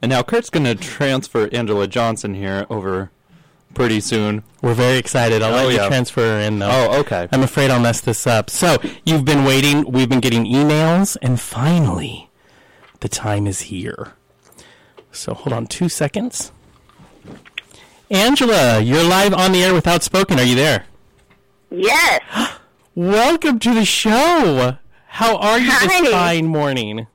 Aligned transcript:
And 0.00 0.10
now 0.10 0.22
Kurt's 0.22 0.50
going 0.50 0.64
to 0.64 0.74
transfer 0.74 1.48
Angela 1.52 1.88
Johnson 1.88 2.34
here 2.34 2.66
over 2.70 3.10
pretty 3.74 4.00
soon. 4.00 4.44
We're 4.62 4.74
very 4.74 4.96
excited. 4.98 5.42
I'll 5.42 5.52
Oh, 5.52 5.64
let 5.66 5.72
you 5.72 5.76
yeah. 5.78 5.88
transfer 5.88 6.20
her 6.20 6.38
in 6.40 6.58
though. 6.60 6.70
Oh, 6.92 7.00
okay. 7.00 7.28
I'm 7.32 7.42
afraid 7.42 7.70
I'll 7.70 7.80
mess 7.80 8.00
this 8.00 8.26
up. 8.26 8.48
So 8.50 8.78
you've 9.04 9.24
been 9.24 9.44
waiting. 9.44 9.90
We've 9.90 10.08
been 10.08 10.20
getting 10.20 10.44
emails, 10.44 11.16
and 11.20 11.40
finally, 11.40 12.30
the 13.00 13.08
time 13.08 13.46
is 13.46 13.62
here. 13.62 14.12
So 15.10 15.34
hold 15.34 15.52
on 15.52 15.66
two 15.66 15.88
seconds. 15.88 16.52
Angela, 18.10 18.80
you're 18.80 19.02
live 19.04 19.34
on 19.34 19.52
the 19.52 19.62
air 19.62 19.74
with 19.74 19.86
Outspoken. 19.86 20.38
Are 20.38 20.44
you 20.44 20.54
there? 20.54 20.86
Yes. 21.70 22.22
Welcome 22.94 23.58
to 23.60 23.74
the 23.74 23.84
show. 23.84 24.78
How 25.08 25.36
are 25.36 25.58
you 25.58 25.66
this 25.80 26.08
fine 26.10 26.46
morning? 26.46 27.06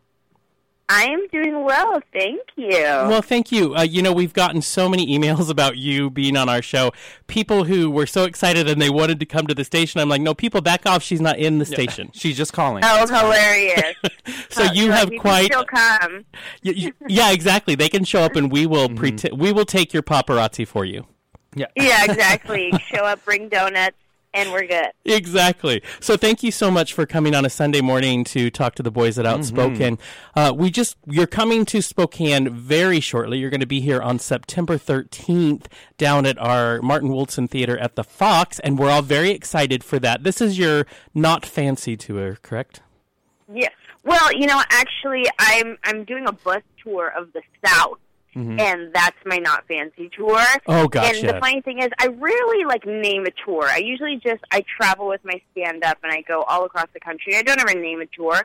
I 0.89 1.05
am 1.05 1.25
doing 1.31 1.63
well, 1.63 2.01
thank 2.11 2.41
you. 2.55 2.69
Well, 2.81 3.21
thank 3.21 3.51
you. 3.51 3.73
Uh, 3.75 3.81
you 3.83 4.01
know, 4.01 4.11
we've 4.11 4.33
gotten 4.33 4.61
so 4.61 4.87
many 4.89 5.07
emails 5.17 5.49
about 5.51 5.77
you 5.77 6.09
being 6.09 6.35
on 6.37 6.49
our 6.49 6.61
show. 6.61 6.91
People 7.27 7.63
who 7.63 7.89
were 7.89 8.05
so 8.05 8.25
excited 8.25 8.69
and 8.69 8.81
they 8.81 8.89
wanted 8.89 9.19
to 9.21 9.25
come 9.25 9.47
to 9.47 9.55
the 9.55 9.63
station. 9.63 10.01
I'm 10.01 10.09
like, 10.09 10.21
no, 10.21 10.33
people, 10.33 10.61
back 10.61 10.85
off. 10.85 11.01
She's 11.01 11.21
not 11.21 11.39
in 11.39 11.57
the 11.59 11.65
station. 11.65 12.09
She's 12.13 12.35
just 12.37 12.53
calling. 12.53 12.81
that 12.81 12.99
was 13.01 13.09
hilarious. 13.09 13.95
So 14.49 14.63
you 14.71 14.91
have 14.91 15.09
can 15.09 15.19
quite. 15.19 15.45
still 15.45 15.65
come. 15.65 16.25
Y- 16.63 16.73
y- 16.77 16.91
yeah, 17.07 17.31
exactly. 17.31 17.75
They 17.75 17.89
can 17.89 18.03
show 18.05 18.21
up 18.21 18.35
and 18.35 18.51
we 18.51 18.65
will 18.65 18.87
Mm-hmm. 18.87 18.97
pretend. 18.97 19.39
We 19.41 19.51
will 19.51 19.65
take 19.65 19.93
your 19.93 20.03
paparazzi 20.03 20.67
for 20.67 20.85
you. 20.85 21.07
Yeah. 21.55 21.65
Yeah, 21.75 22.03
exactly. 22.05 22.71
Show 22.93 23.03
up, 23.05 23.23
bring 23.25 23.49
donuts, 23.49 23.97
and 24.33 24.51
we're 24.51 24.67
good. 24.67 24.91
Exactly. 25.05 25.81
So 25.99 26.17
thank 26.17 26.43
you 26.43 26.51
so 26.51 26.71
much 26.71 26.93
for 26.93 27.05
coming 27.05 27.35
on 27.35 27.45
a 27.45 27.49
Sunday 27.49 27.81
morning 27.81 28.23
to 28.25 28.49
talk 28.49 28.75
to 28.75 28.83
the 28.83 28.91
boys 28.91 29.19
at 29.19 29.25
Outspoken. 29.25 29.99
Uh, 30.35 30.53
we 30.55 30.69
just 30.71 30.97
you're 31.05 31.27
coming 31.27 31.65
to 31.65 31.81
Spokane 31.81 32.49
very 32.49 32.99
shortly. 32.99 33.37
You're 33.37 33.49
going 33.49 33.59
to 33.59 33.65
be 33.65 33.81
here 33.81 34.01
on 34.01 34.19
September 34.19 34.77
13th 34.77 35.65
down 35.97 36.25
at 36.25 36.37
our 36.39 36.81
Martin 36.81 37.09
Woldson 37.09 37.47
Theater 37.47 37.77
at 37.77 37.95
the 37.95 38.03
Fox, 38.03 38.59
and 38.59 38.79
we're 38.79 38.89
all 38.89 39.01
very 39.01 39.31
excited 39.31 39.83
for 39.83 39.99
that. 39.99 40.23
This 40.23 40.41
is 40.41 40.57
your 40.57 40.85
not 41.13 41.45
fancy 41.45 41.95
tour, 41.95 42.37
correct? 42.41 42.81
Yeah. 43.53 43.69
Well, 44.03 44.33
you 44.33 44.47
know, 44.47 44.61
actually, 44.69 45.25
I'm 45.39 45.77
I'm 45.83 46.03
doing 46.03 46.27
a 46.27 46.33
bus 46.33 46.61
tour 46.83 47.13
of 47.17 47.31
the 47.33 47.41
South, 47.65 47.99
and 48.35 48.93
that's 48.93 49.17
my 49.25 49.37
not 49.37 49.67
fancy 49.67 50.09
tour. 50.15 50.37
Mm-hmm. 50.37 50.71
Oh, 50.71 50.87
gotcha. 50.87 51.19
And 51.19 51.29
the 51.29 51.39
funny 51.39 51.61
thing 51.61 51.79
is, 51.79 51.89
I 51.99 52.07
really 52.07 52.65
like 52.65 52.85
name 52.85 53.25
a 53.25 53.31
tour. 53.45 53.63
I 53.65 53.77
usually 53.77 54.17
just 54.17 54.43
I 54.51 54.63
travel 54.77 55.07
with 55.07 55.23
my 55.23 55.41
stand 55.51 55.83
up 55.83 55.97
and 56.03 56.11
I 56.11 56.21
go 56.21 56.43
all 56.43 56.65
across 56.65 56.87
the 56.93 56.99
country. 56.99 57.35
I 57.35 57.41
don't 57.43 57.59
ever 57.59 57.73
name 57.79 58.01
a 58.01 58.05
tour, 58.07 58.41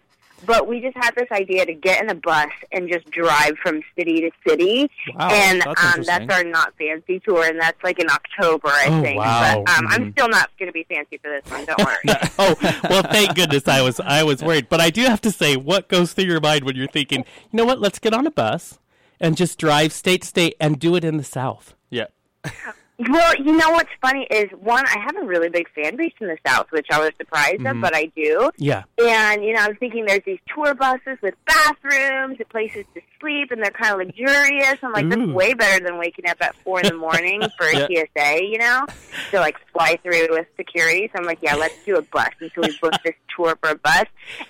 but 0.47 0.69
we 0.69 0.80
just 0.80 0.97
had 0.97 1.14
this 1.17 1.27
idea 1.33 1.67
to 1.67 1.75
get 1.75 2.03
in 2.03 2.11
a 2.11 2.14
bus 2.14 2.50
and 2.70 2.89
just 2.89 3.11
drive 3.11 3.56
from 3.62 3.83
city 3.97 4.20
to 4.20 4.30
city. 4.47 4.91
Wow, 5.14 5.28
and 5.30 5.62
that's 5.62 5.84
um, 5.97 6.02
that's 6.05 6.33
our 6.34 6.45
not 6.45 6.75
fancy 6.78 7.20
tour, 7.20 7.45
and 7.45 7.58
that's 7.61 7.83
like 7.83 7.98
in 7.98 8.08
October, 8.11 8.69
I 8.69 8.86
Oh, 8.89 9.02
think. 9.02 9.19
wow. 9.19 9.64
But 9.67 9.78
um, 9.78 9.86
I'm 9.89 10.12
still 10.12 10.28
not 10.28 10.50
going 10.58 10.69
to 10.69 10.73
be 10.73 10.84
fancy 10.84 11.19
for 11.19 11.28
this 11.30 11.50
one. 11.50 11.64
Don't 11.64 11.78
worry. 11.78 11.97
oh 12.39 12.55
well, 12.91 13.02
thank 13.02 13.34
goodness 13.34 13.67
I 13.67 13.80
was 13.83 13.98
I 14.00 14.23
was 14.23 14.42
worried. 14.42 14.69
But 14.69 14.80
I 14.80 14.91
do 14.91 15.02
have 15.05 15.20
to 15.23 15.30
say, 15.33 15.56
what 15.56 15.89
goes 15.89 16.12
through 16.12 16.25
your 16.27 16.41
mind 16.41 16.64
when 16.64 16.77
you're 16.77 16.86
thinking, 16.89 17.20
you 17.50 17.56
know 17.56 17.64
what? 17.64 17.80
Let's 17.80 17.98
get 17.98 18.12
on 18.14 18.27
a 18.27 18.30
bus 18.30 18.78
and 19.20 19.36
just 19.36 19.58
drive 19.58 19.92
state 19.92 20.22
to 20.22 20.28
state 20.28 20.56
and 20.61 20.78
do 20.78 20.94
it 20.97 21.05
in 21.05 21.16
the 21.16 21.24
South. 21.24 21.74
Yeah. 21.91 22.06
Well, 23.00 23.36
you 23.36 23.56
know 23.56 23.70
what's 23.70 23.91
funny 24.02 24.27
is 24.28 24.50
one, 24.58 24.84
I 24.84 24.98
have 24.98 25.14
a 25.16 25.24
really 25.24 25.48
big 25.48 25.69
fan 25.70 25.94
base 25.94 26.14
in 26.20 26.27
the 26.27 26.36
South, 26.44 26.66
which 26.70 26.88
I 26.91 26.98
was 26.98 27.12
surprised 27.16 27.61
of, 27.61 27.62
mm-hmm. 27.62 27.80
but 27.80 27.94
I 27.94 28.06
do. 28.06 28.50
Yeah. 28.56 28.83
And 28.98 29.44
you 29.44 29.52
know, 29.52 29.61
I'm 29.61 29.77
thinking 29.77 30.05
there's 30.05 30.24
these 30.27 30.41
tour 30.52 30.74
buses 30.74 31.16
with 31.22 31.34
bathrooms 31.46 32.39
and 32.41 32.48
places 32.48 32.86
to 32.94 33.00
sleep, 33.20 33.52
and 33.52 33.62
they're 33.62 33.70
kind 33.70 34.00
of 34.00 34.05
luxurious. 34.08 34.78
I'm 34.83 34.92
like, 34.92 35.05
Ooh. 35.05 35.11
that's 35.11 35.30
way 35.30 35.55
better 35.55 35.84
than 35.84 35.96
waking 35.96 36.28
up 36.28 36.39
at 36.41 36.56
four 36.56 36.80
in 36.80 36.89
the 36.89 36.96
morning 36.96 37.41
for 37.56 37.70
Yeah. 37.70 37.86
TSA, 37.86 38.44
you 38.44 38.58
know, 38.58 38.84
to 39.30 39.39
like 39.39 39.56
fly 39.72 39.96
through 40.02 40.27
with 40.30 40.48
security. 40.56 41.08
So 41.12 41.20
I'm 41.20 41.24
like, 41.24 41.39
yeah, 41.40 41.55
let's 41.55 41.80
do 41.85 41.98
a 41.98 42.02
bus. 42.02 42.30
And 42.40 42.50
so 42.52 42.62
we 42.62 42.77
booked 42.83 43.05
this 43.05 43.14
tour 43.36 43.56
for 43.62 43.70
a 43.70 43.77
bus, 43.77 44.06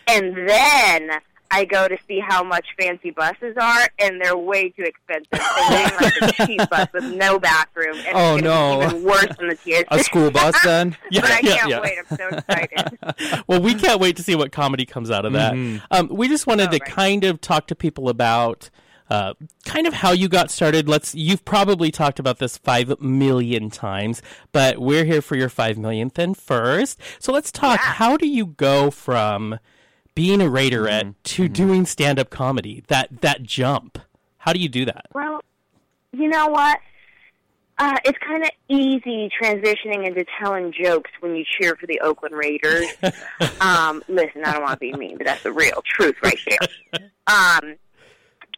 and 0.07 0.49
then. 0.49 1.11
I 1.51 1.65
go 1.65 1.89
to 1.89 1.97
see 2.07 2.21
how 2.21 2.43
much 2.45 2.67
fancy 2.79 3.11
buses 3.11 3.57
are, 3.61 3.89
and 3.99 4.21
they're 4.21 4.37
way 4.37 4.69
too 4.71 4.83
expensive. 4.83 5.29
They're 5.33 5.69
getting 5.71 5.99
like 5.99 6.15
a 6.23 6.33
cheap 6.47 6.71
bus 6.71 6.89
with 6.93 7.05
no 7.15 7.39
bathroom, 7.39 7.97
and 8.07 8.15
Oh, 8.15 8.35
it's 8.37 8.43
gonna 8.47 8.81
no. 8.81 8.83
even 8.87 9.03
worse 9.05 9.37
than 9.39 9.49
the 9.49 9.57
TSA. 9.57 9.85
A 9.91 9.99
school 10.05 10.31
bus 10.31 10.55
then? 10.65 10.97
Yeah, 11.11 11.21
but 11.23 11.31
I 11.31 11.41
yeah, 11.41 11.57
can't 11.57 11.71
yeah. 11.71 11.81
wait. 11.81 11.99
I'm 12.11 12.17
so 12.17 12.29
excited. 12.29 13.45
well, 13.47 13.61
we 13.63 13.75
can't 13.75 14.01
wait 14.01 14.17
to 14.17 14.23
see 14.23 14.35
what 14.35 14.53
comedy 14.53 14.85
comes 14.85 15.11
out 15.11 15.25
of 15.25 15.33
that. 15.33 15.55
Mhm. 15.55 15.81
Um, 15.91 16.09
we 16.09 16.29
just 16.29 16.47
wanted 16.47 16.69
Oh, 16.69 16.73
to 16.73 16.79
right. 16.85 16.91
kind 16.93 17.25
of 17.25 17.41
talk 17.41 17.67
to 17.69 17.75
people 17.75 18.09
about 18.11 18.69
uh, 19.11 19.33
kind 19.65 19.87
of 19.87 19.95
how 19.95 20.13
you 20.13 20.29
got 20.29 20.51
started. 20.51 20.87
Let's. 20.87 21.15
You've 21.15 21.43
probably 21.47 21.91
talked 21.91 22.19
about 22.19 22.41
this 22.41 22.59
five 22.59 23.01
million 23.01 23.71
times, 23.71 24.21
but 24.53 24.77
we're 24.81 25.05
here 25.05 25.23
for 25.23 25.35
your 25.35 25.49
five 25.49 25.79
millionth 25.79 26.19
and 26.19 26.37
first. 26.37 27.01
So 27.19 27.33
let's 27.33 27.51
talk. 27.51 27.81
Yeah. 27.81 27.93
How 27.95 28.19
do 28.19 28.29
you 28.29 28.45
go 28.45 28.91
from 28.91 29.59
being 30.19 30.41
a 30.41 30.47
Raiderette 30.47 31.15
to 31.23 31.49
doing 31.49 31.87
stand 31.87 32.19
up 32.19 32.29
comedy? 32.29 32.83
That 32.89 33.21
that 33.21 33.45
jump. 33.45 34.01
How 34.39 34.53
do 34.53 34.59
you 34.59 34.69
do 34.69 34.85
that? 34.85 35.07
Well, 35.15 35.41
you 36.11 36.27
know 36.27 36.49
what? 36.49 36.81
Uh, 37.79 37.95
it's 38.05 38.19
kind 38.19 38.43
of 38.43 38.51
easy 38.69 39.31
transitioning 39.41 40.05
into 40.09 40.25
telling 40.41 40.73
jokes 40.73 41.13
when 41.21 41.37
you 41.37 41.45
cheer 41.45 41.77
for 41.77 41.87
the 41.87 42.01
Oakland 42.01 42.35
Raiders. 42.35 42.87
um, 43.61 44.03
listen, 44.09 44.43
I 44.45 44.55
don't 44.55 44.63
want 44.63 44.73
to 44.73 44.79
be 44.79 44.93
mean, 44.95 45.19
but 45.19 45.27
that's 45.29 45.45
the 45.45 45.53
real 45.53 45.85
truth 45.87 46.17
right 46.21 46.41
there. 46.49 47.11
Um, 47.29 47.77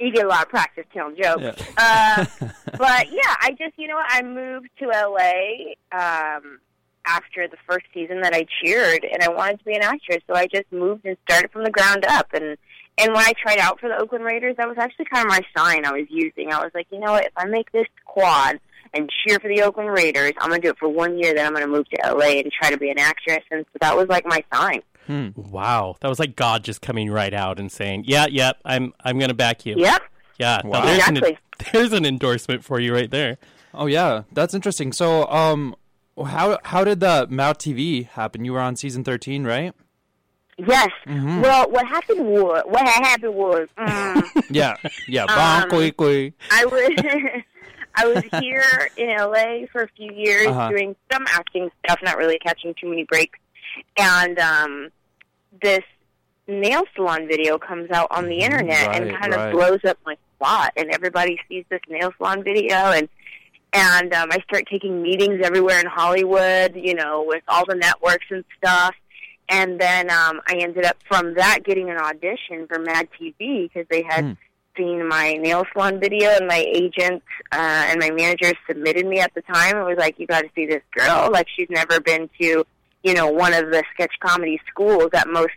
you 0.01 0.11
get 0.15 0.25
a 0.25 0.29
lot 0.29 0.45
of 0.45 0.49
practice 0.49 0.87
telling 0.95 1.17
jokes. 1.23 1.63
Uh, 1.77 2.25
but 2.79 3.13
yeah, 3.13 3.37
I 3.43 3.55
just, 3.59 3.75
you 3.77 3.87
know 3.87 3.97
what? 3.97 4.07
I 4.09 4.23
moved 4.23 4.71
to 4.79 4.87
LA 4.87 5.75
um, 5.93 6.59
after 7.07 7.49
the 7.49 7.57
first 7.69 7.87
season 7.95 8.21
that 8.23 8.35
I 8.35 8.47
cheered, 8.63 9.05
and 9.05 9.23
I 9.23 9.29
wanted 9.31 9.59
to 9.61 9.65
be 9.65 9.75
an 9.75 9.83
actress, 9.83 10.19
so 10.27 10.35
I 10.35 10.47
just 10.47 10.71
moved 10.71 11.05
and 11.05 11.17
started 11.29 11.51
from 11.51 11.65
the 11.65 11.71
ground 11.71 12.05
up. 12.09 12.29
And 12.33 12.57
and 12.99 13.13
when 13.15 13.25
I 13.25 13.33
tried 13.41 13.59
out 13.59 13.81
for 13.81 13.89
the 13.89 13.97
Oakland 13.97 14.25
Raiders, 14.25 14.57
that 14.59 14.69
was 14.69 14.77
actually 14.79 15.07
kind 15.07 15.25
of 15.25 15.31
my 15.31 15.41
sign 15.57 15.85
I 15.87 15.93
was 15.93 16.07
using. 16.11 16.53
I 16.53 16.59
was 16.63 16.71
like, 16.75 16.87
you 16.91 16.99
know 16.99 17.13
what? 17.13 17.25
If 17.25 17.33
I 17.37 17.47
make 17.47 17.73
this 17.73 17.87
quad 18.05 18.61
and 18.93 19.09
cheer 19.25 19.39
for 19.41 19.49
the 19.49 19.63
Oakland 19.63 19.89
Raiders, 19.91 20.33
I'm 20.39 20.49
going 20.51 20.61
to 20.61 20.67
do 20.67 20.71
it 20.73 20.79
for 20.79 20.89
one 20.89 21.17
year. 21.19 21.33
Then 21.33 21.47
I'm 21.47 21.53
going 21.55 21.65
to 21.65 21.71
move 21.71 21.89
to 21.91 21.99
LA 22.15 22.41
and 22.41 22.53
try 22.53 22.71
to 22.71 22.77
be 22.77 22.91
an 22.91 22.99
actress. 22.99 23.43
And 23.51 23.65
so 23.73 23.79
that 23.81 23.97
was 23.97 24.09
like 24.09 24.27
my 24.27 24.45
sign. 24.53 24.83
Wow, 25.35 25.97
that 26.01 26.09
was 26.09 26.19
like 26.21 26.37
God 26.37 26.63
just 26.63 26.83
coming 26.83 27.11
right 27.11 27.35
out 27.35 27.59
and 27.59 27.73
saying, 27.73 28.05
"Yeah, 28.07 28.27
yeah, 28.31 28.53
I'm 28.65 28.93
I'm 29.03 29.19
going 29.19 29.31
to 29.31 29.35
back 29.35 29.67
you." 29.67 29.75
Yep. 29.77 30.03
Yeah, 30.39 30.61
Wow. 30.65 30.85
there's, 30.87 31.09
an, 31.09 31.17
Exactly. 31.17 31.39
there's 31.73 31.93
an 31.93 32.07
endorsement 32.07 32.65
for 32.65 32.79
you 32.79 32.95
right 32.95 33.11
there. 33.11 33.39
Oh 33.75 33.87
yeah, 33.87 34.23
that's 34.33 34.55
interesting. 34.55 34.93
So, 34.93 35.27
um, 35.29 35.75
how 36.25 36.59
how 36.65 36.85
did 36.85 37.01
the 37.01 37.27
Mad 37.31 37.59
TV 37.59 38.07
happen? 38.09 38.45
You 38.45 38.53
were 38.53 38.61
on 38.61 38.77
season 38.77 39.05
thirteen, 39.05 39.45
right? 39.45 39.73
Yes. 40.59 40.91
Well, 41.07 41.71
what 41.71 41.87
happened 41.87 42.27
was 42.27 42.63
what 42.67 42.87
happened 42.87 43.35
was 43.35 43.69
mm, 43.79 44.45
Yeah, 44.51 44.77
yeah. 45.09 45.25
Um, 45.25 45.71
kui, 45.71 45.91
kui. 45.93 46.35
I 46.51 46.65
was 46.67 46.91
I 47.95 48.07
was 48.07 48.25
here 48.43 48.91
in 48.97 49.09
LA 49.17 49.67
for 49.73 49.83
a 49.83 49.89
few 49.97 50.13
years 50.13 50.47
Uh-huh. 50.49 50.69
doing 50.69 50.95
some 51.11 51.25
acting 51.29 51.71
stuff, 51.85 51.99
not 52.03 52.19
really 52.19 52.39
catching 52.39 52.75
too 52.81 52.89
many 52.89 53.05
breaks. 53.05 53.39
And 53.97 54.39
um 54.39 54.89
this 55.63 55.83
nail 56.47 56.83
salon 56.95 57.27
video 57.29 57.59
comes 57.59 57.91
out 57.91 58.09
on 58.11 58.27
the 58.27 58.41
internet 58.41 58.95
and 58.95 59.17
kind 59.17 59.33
right. 59.33 59.47
of 59.47 59.53
blows 59.53 59.81
up 59.87 59.97
my 60.05 60.17
spot 60.37 60.73
and 60.77 60.91
everybody 60.91 61.39
sees 61.49 61.65
this 61.71 61.81
nail 61.89 62.13
salon 62.19 62.43
video 62.43 62.77
and 62.77 63.09
and 63.73 64.13
um 64.15 64.29
I 64.33 64.39
start 64.41 64.65
taking 64.71 65.03
meetings 65.03 65.41
everywhere 65.45 65.79
in 65.81 65.87
Hollywood, 65.87 66.75
you 66.77 66.95
know, 66.95 67.25
with 67.27 67.43
all 67.49 67.65
the 67.67 67.75
networks 67.77 68.27
and 68.31 68.45
stuff. 68.59 68.95
And 69.49 69.81
then 69.81 70.11
um 70.11 70.41
I 70.49 70.57
ended 70.61 70.85
up 70.85 70.97
from 71.09 71.35
that 71.35 71.61
getting 71.65 71.91
an 71.91 71.99
audition 71.99 72.67
for 72.69 72.79
Mad 72.79 73.09
TV 73.21 73.69
because 73.69 73.87
they 73.91 74.03
had 74.03 74.25
Hmm. 74.25 74.33
seen 74.77 75.07
my 75.09 75.33
nail 75.35 75.65
salon 75.73 75.99
video 76.01 76.31
and 76.31 76.47
my 76.47 76.65
agent 76.75 77.23
uh, 77.53 77.85
and 77.89 77.99
my 77.99 78.11
manager 78.11 78.53
submitted 78.69 79.05
me 79.07 79.19
at 79.19 79.33
the 79.35 79.43
time 79.43 79.77
and 79.77 79.85
was 79.85 79.99
like, 79.99 80.19
"You 80.19 80.27
got 80.27 80.43
to 80.43 80.49
see 80.55 80.67
this 80.67 80.83
girl. 80.97 81.29
Like 81.33 81.47
she's 81.57 81.69
never 81.71 82.01
been 82.01 82.31
to, 82.41 82.65
you 83.03 83.15
know, 83.15 83.29
one 83.29 83.53
of 83.53 83.71
the 83.71 83.83
sketch 83.93 84.15
comedy 84.21 84.61
schools 84.69 85.09
that 85.13 85.29
most 85.29 85.51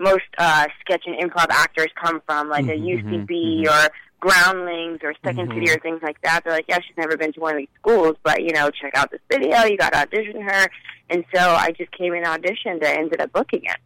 most 0.00 0.24
uh, 0.38 0.66
sketch 0.80 1.04
and 1.06 1.16
improv 1.20 1.46
actors 1.50 1.88
come 2.02 2.20
from, 2.26 2.48
like 2.48 2.66
a 2.66 2.72
Mhm, 2.72 3.28
UCB 3.28 3.66
or 3.68 3.88
Groundlings 4.24 5.00
or 5.02 5.12
2nd 5.24 5.54
City 5.54 5.70
or 5.70 5.78
things 5.80 6.00
like 6.02 6.20
that. 6.22 6.40
They're 6.44 6.54
like, 6.54 6.64
yeah, 6.68 6.78
she's 6.86 6.96
never 6.96 7.16
been 7.16 7.32
to 7.34 7.40
one 7.40 7.52
of 7.54 7.58
these 7.58 7.68
schools, 7.78 8.16
but 8.22 8.42
you 8.42 8.52
know, 8.52 8.70
check 8.70 8.92
out 8.96 9.10
this 9.10 9.20
video. 9.30 9.64
You 9.64 9.76
got 9.76 9.92
to 9.92 9.98
audition 10.00 10.40
her. 10.40 10.68
And 11.10 11.24
so 11.34 11.40
I 11.40 11.70
just 11.72 11.90
came 11.92 12.14
and 12.14 12.24
auditioned 12.24 12.82
and 12.82 12.84
ended 12.84 13.20
up 13.20 13.32
booking 13.32 13.62
it. 13.64 13.76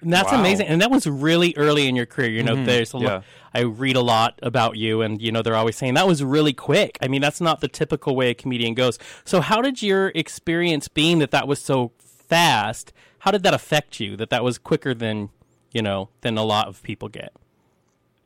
And 0.00 0.12
that's 0.12 0.32
Wow. 0.32 0.40
amazing. 0.40 0.66
And 0.66 0.82
that 0.82 0.90
was 0.90 1.06
really 1.06 1.54
early 1.56 1.86
in 1.88 1.94
your 1.96 2.06
career. 2.06 2.28
You 2.28 2.42
know, 2.42 2.56
Mhm, 2.56 2.66
there's 2.66 2.92
a 2.92 2.98
yeah. 2.98 3.04
lot, 3.14 3.24
I 3.54 3.60
read 3.60 3.96
a 3.96 4.00
lot 4.02 4.38
about 4.42 4.76
you, 4.76 5.00
and 5.00 5.22
you 5.22 5.30
know 5.32 5.40
they're 5.42 5.54
always 5.56 5.76
saying 5.76 5.94
that 5.94 6.06
was 6.08 6.22
really 6.22 6.52
quick. 6.52 6.98
I 7.00 7.06
mean, 7.08 7.22
that's 7.22 7.40
not 7.40 7.60
the 7.60 7.68
typical 7.68 8.16
way 8.16 8.30
a 8.30 8.34
comedian 8.34 8.74
goes. 8.74 8.98
So, 9.24 9.40
how 9.40 9.62
did 9.62 9.82
your 9.82 10.08
experience 10.14 10.88
being 10.88 11.20
that 11.20 11.30
that 11.30 11.46
was 11.46 11.60
so 11.62 11.92
fast? 11.98 12.92
How 13.20 13.30
did 13.30 13.44
that 13.44 13.54
affect 13.54 14.00
you? 14.00 14.16
That 14.16 14.28
that 14.30 14.42
was 14.44 14.58
quicker 14.58 14.92
than 14.92 15.30
you 15.72 15.80
know 15.80 16.08
than 16.22 16.36
a 16.36 16.44
lot 16.44 16.66
of 16.68 16.82
people 16.82 17.08
get. 17.08 17.32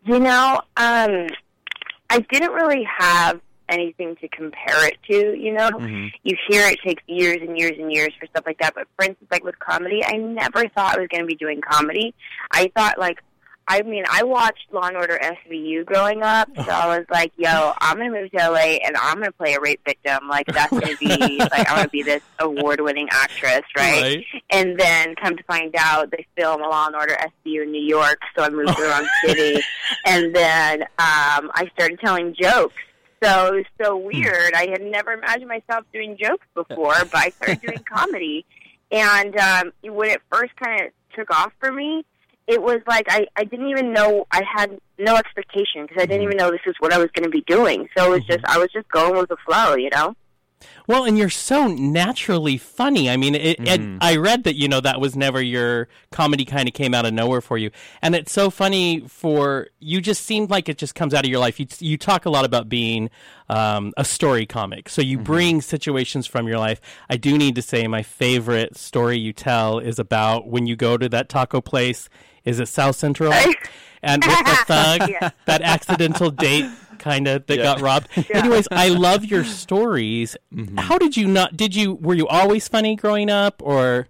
You 0.04 0.18
know, 0.18 0.62
um, 0.78 1.28
I 2.10 2.20
didn't 2.20 2.52
really 2.52 2.84
have 2.84 3.40
anything 3.68 4.16
to 4.16 4.28
compare 4.28 4.86
it 4.86 4.96
to. 5.10 5.38
You 5.38 5.52
know, 5.52 5.70
Mhm. 5.70 6.10
you 6.22 6.36
hear 6.48 6.66
it 6.66 6.80
takes 6.80 7.02
years 7.06 7.38
and 7.42 7.58
years 7.58 7.78
and 7.78 7.92
years 7.92 8.14
for 8.18 8.26
stuff 8.26 8.44
like 8.46 8.58
that. 8.58 8.74
But 8.74 8.88
for 8.96 9.04
instance, 9.04 9.30
like 9.30 9.44
with 9.44 9.58
comedy, 9.58 10.02
I 10.04 10.12
never 10.16 10.66
thought 10.68 10.96
I 10.96 11.00
was 11.00 11.08
going 11.08 11.22
to 11.22 11.26
be 11.26 11.34
doing 11.34 11.60
comedy. 11.60 12.14
I 12.52 12.70
thought 12.74 12.98
like. 12.98 13.18
I 13.70 13.82
mean, 13.82 14.04
I 14.10 14.22
watched 14.22 14.72
Law 14.72 14.86
and 14.86 14.96
Order 14.96 15.20
SVU 15.22 15.84
growing 15.84 16.22
up, 16.22 16.48
so 16.56 16.70
I 16.70 16.98
was 16.98 17.06
like, 17.10 17.32
"Yo, 17.36 17.74
I'm 17.78 17.98
gonna 17.98 18.10
move 18.10 18.30
to 18.30 18.50
LA 18.50 18.78
and 18.84 18.96
I'm 18.96 19.18
gonna 19.18 19.30
play 19.32 19.54
a 19.54 19.60
rape 19.60 19.80
victim. 19.84 20.26
Like 20.26 20.46
that's 20.46 20.72
gonna 20.72 20.96
be 20.98 21.38
like 21.38 21.70
I'm 21.70 21.76
gonna 21.76 21.88
be 21.88 22.02
this 22.02 22.22
award-winning 22.38 23.08
actress, 23.10 23.62
right?" 23.76 24.24
And 24.50 24.78
then 24.80 25.14
come 25.16 25.36
to 25.36 25.42
find 25.44 25.74
out, 25.78 26.10
they 26.10 26.26
film 26.36 26.62
Law 26.62 26.86
and 26.86 26.96
Order 26.96 27.16
SVU 27.44 27.64
in 27.64 27.72
New 27.72 27.82
York, 27.82 28.18
so 28.34 28.42
I 28.44 28.48
moved 28.48 28.74
to 28.76 28.82
the 28.82 28.88
wrong 28.88 29.08
city. 29.24 29.62
And 30.06 30.34
then 30.34 30.82
um, 30.82 31.50
I 31.54 31.70
started 31.74 32.00
telling 32.00 32.34
jokes. 32.40 32.74
So 33.22 33.46
it 33.48 33.54
was 33.54 33.64
so 33.82 33.96
weird. 33.96 34.54
I 34.54 34.68
had 34.68 34.80
never 34.80 35.12
imagined 35.12 35.48
myself 35.48 35.84
doing 35.92 36.16
jokes 36.16 36.46
before, 36.54 36.94
but 37.12 37.16
I 37.16 37.30
started 37.30 37.60
doing 37.60 37.84
comedy. 37.84 38.46
And 38.90 39.36
um, 39.36 39.72
when 39.82 40.10
it 40.10 40.22
first 40.30 40.54
kind 40.56 40.86
of 40.86 40.92
took 41.14 41.30
off 41.30 41.52
for 41.58 41.72
me, 41.72 42.04
it 42.48 42.62
was 42.62 42.80
like 42.88 43.06
I, 43.08 43.26
I 43.36 43.44
didn't 43.44 43.68
even 43.68 43.92
know 43.92 44.26
I 44.32 44.42
had 44.56 44.78
no 44.98 45.14
expectation 45.16 45.82
because 45.82 46.02
I 46.02 46.06
didn't 46.06 46.22
even 46.22 46.36
know 46.38 46.50
this 46.50 46.60
is 46.66 46.74
what 46.80 46.92
I 46.92 46.98
was 46.98 47.10
going 47.12 47.24
to 47.24 47.30
be 47.30 47.42
doing. 47.42 47.88
So 47.96 48.06
it 48.06 48.16
was 48.16 48.24
just 48.24 48.44
I 48.46 48.58
was 48.58 48.70
just 48.72 48.88
going 48.88 49.16
with 49.16 49.28
the 49.28 49.36
flow, 49.46 49.76
you 49.76 49.90
know. 49.90 50.16
Well, 50.88 51.04
and 51.04 51.16
you're 51.16 51.28
so 51.30 51.68
naturally 51.68 52.56
funny. 52.56 53.08
I 53.08 53.16
mean, 53.16 53.36
it, 53.36 53.60
it, 53.60 53.80
Mhm. 53.80 53.98
I 54.00 54.16
read 54.16 54.42
that 54.44 54.56
you 54.56 54.66
know 54.66 54.80
that 54.80 55.00
was 55.00 55.14
never 55.14 55.40
your 55.40 55.86
comedy 56.10 56.44
kind 56.44 56.66
of 56.66 56.74
came 56.74 56.94
out 56.94 57.04
of 57.04 57.12
nowhere 57.12 57.40
for 57.40 57.58
you, 57.58 57.70
and 58.02 58.14
it's 58.16 58.32
so 58.32 58.50
funny 58.50 59.04
for 59.06 59.68
you. 59.78 60.00
Just 60.00 60.24
seemed 60.24 60.50
like 60.50 60.68
it 60.68 60.78
just 60.78 60.96
comes 60.96 61.14
out 61.14 61.24
of 61.24 61.30
your 61.30 61.38
life. 61.38 61.60
You 61.60 61.66
you 61.78 61.96
talk 61.96 62.24
a 62.26 62.30
lot 62.30 62.44
about 62.44 62.68
being 62.68 63.08
um, 63.48 63.92
a 63.96 64.04
story 64.04 64.46
comic, 64.46 64.88
so 64.88 65.00
you 65.00 65.18
bring 65.18 65.60
situations 65.60 66.26
from 66.26 66.48
your 66.48 66.58
life. 66.58 66.80
I 67.08 67.18
do 67.18 67.38
need 67.38 67.54
to 67.54 67.62
say 67.62 67.86
my 67.86 68.02
favorite 68.02 68.76
story 68.76 69.18
you 69.18 69.32
tell 69.32 69.78
is 69.78 69.98
about 70.00 70.48
when 70.48 70.66
you 70.66 70.74
go 70.74 70.96
to 70.96 71.08
that 71.10 71.28
taco 71.28 71.60
place. 71.60 72.08
Is 72.44 72.60
it 72.60 72.66
South 72.68 72.96
Central? 72.96 73.32
and 74.02 74.24
with 74.24 74.38
the 74.44 74.56
thug, 74.66 75.08
Yeah. 75.10 75.30
that 75.46 75.62
accidental 75.62 76.30
date 76.30 76.66
kind 76.98 77.28
of 77.28 77.46
that 77.46 77.56
Yeah. 77.58 77.62
got 77.64 77.80
robbed. 77.80 78.08
Anyways, 78.30 78.68
I 78.70 78.88
love 78.88 79.24
your 79.24 79.44
stories. 79.44 80.36
How 80.76 80.98
did 80.98 81.16
you 81.16 81.26
not? 81.26 81.56
Did 81.56 81.74
you 81.76 81.94
were 81.94 82.14
you 82.14 82.26
always 82.28 82.68
funny 82.68 82.96
growing 82.96 83.30
up, 83.30 83.62
or 83.64 84.08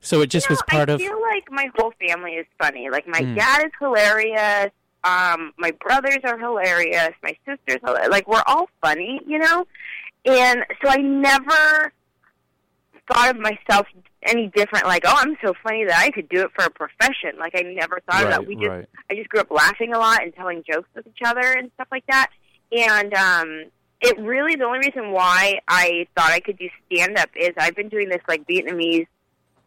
so 0.00 0.20
it 0.22 0.28
just 0.28 0.48
No, 0.48 0.54
was 0.54 0.62
part 0.66 0.88
I 0.90 0.94
of? 0.94 1.00
I 1.00 1.04
feel 1.04 1.20
like 1.20 1.50
my 1.50 1.70
whole 1.76 1.92
family 2.06 2.32
is 2.32 2.46
funny. 2.60 2.88
Like 2.90 3.06
my 3.06 3.20
Mm. 3.20 3.34
dad 3.36 3.64
is 3.66 3.72
hilarious. 3.78 4.70
Um, 5.04 5.52
my 5.56 5.70
brothers 5.80 6.18
are 6.24 6.38
hilarious. 6.38 7.12
My 7.22 7.34
sister's 7.46 7.80
hilarious. 7.82 8.10
Like 8.10 8.28
we're 8.28 8.42
all 8.46 8.68
funny, 8.82 9.20
you 9.26 9.38
know. 9.38 9.66
And 10.26 10.64
so 10.82 10.90
I 10.90 10.96
never 10.98 11.92
thought 13.10 13.30
of 13.34 13.38
myself 13.40 13.86
any 14.26 14.48
different. 14.48 14.86
Like, 14.86 15.02
oh, 15.06 15.14
I'm 15.16 15.36
so 15.42 15.54
funny 15.62 15.84
that 15.86 15.98
I 15.98 16.10
could 16.10 16.28
do 16.28 16.42
it 16.42 16.50
for 16.54 16.64
a 16.64 16.70
profession. 16.70 17.38
Like 17.38 17.52
I 17.56 17.62
never 17.62 18.00
thought 18.10 18.24
of 18.24 18.30
that. 18.30 18.46
We 18.46 18.54
just 18.56 18.68
right. 18.68 18.86
I 19.10 19.14
just 19.14 19.28
grew 19.28 19.40
up 19.40 19.50
laughing 19.50 19.94
a 19.94 19.98
lot 19.98 20.22
and 20.22 20.34
telling 20.34 20.62
jokes 20.70 20.88
with 20.94 21.06
each 21.06 21.20
other 21.24 21.40
and 21.40 21.70
stuff 21.74 21.88
like 21.90 22.04
that. 22.08 22.28
And 22.72 23.14
um 23.14 23.64
it 24.02 24.18
really 24.18 24.56
the 24.56 24.64
only 24.64 24.78
reason 24.80 25.12
why 25.12 25.60
I 25.68 26.06
thought 26.16 26.30
I 26.30 26.40
could 26.40 26.58
do 26.58 26.68
stand 26.90 27.18
up 27.18 27.30
is 27.36 27.50
I've 27.58 27.74
been 27.76 27.88
doing 27.88 28.08
this 28.08 28.22
like 28.28 28.46
Vietnamese 28.46 29.06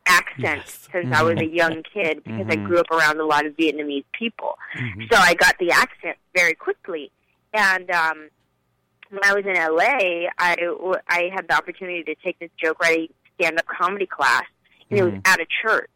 accent 0.05 0.63
Yes. 0.65 0.89
since 0.91 1.15
I 1.15 1.23
was 1.23 1.39
a 1.39 1.45
young 1.45 1.81
kid 1.93 2.23
because 2.23 2.45
I 2.49 2.55
Mhm. 2.57 2.65
grew 2.67 2.77
up 2.79 2.91
around 2.91 3.19
a 3.19 3.25
lot 3.25 3.45
of 3.45 3.53
Vietnamese 3.55 4.03
people. 4.13 4.57
Mhm. 4.75 5.11
So 5.11 5.17
I 5.19 5.33
got 5.33 5.57
the 5.59 5.71
accent 5.71 6.17
very 6.35 6.53
quickly. 6.55 7.11
And 7.53 7.89
um 7.91 8.29
when 9.09 9.21
I 9.23 9.33
was 9.33 9.45
in 9.45 9.55
LA, 9.55 10.27
I 10.39 10.55
w- 10.55 10.95
I 11.07 11.29
had 11.33 11.47
the 11.47 11.55
opportunity 11.55 12.03
to 12.03 12.15
take 12.15 12.39
this 12.39 12.49
joke 12.61 12.79
writing 12.81 13.09
stand 13.43 13.59
up 13.59 13.65
comedy 13.67 14.05
class 14.05 14.43
and 14.89 14.99
it 14.99 15.03
was 15.03 15.13
Mhm. 15.13 15.27
at 15.27 15.39
a 15.39 15.45
church 15.61 15.89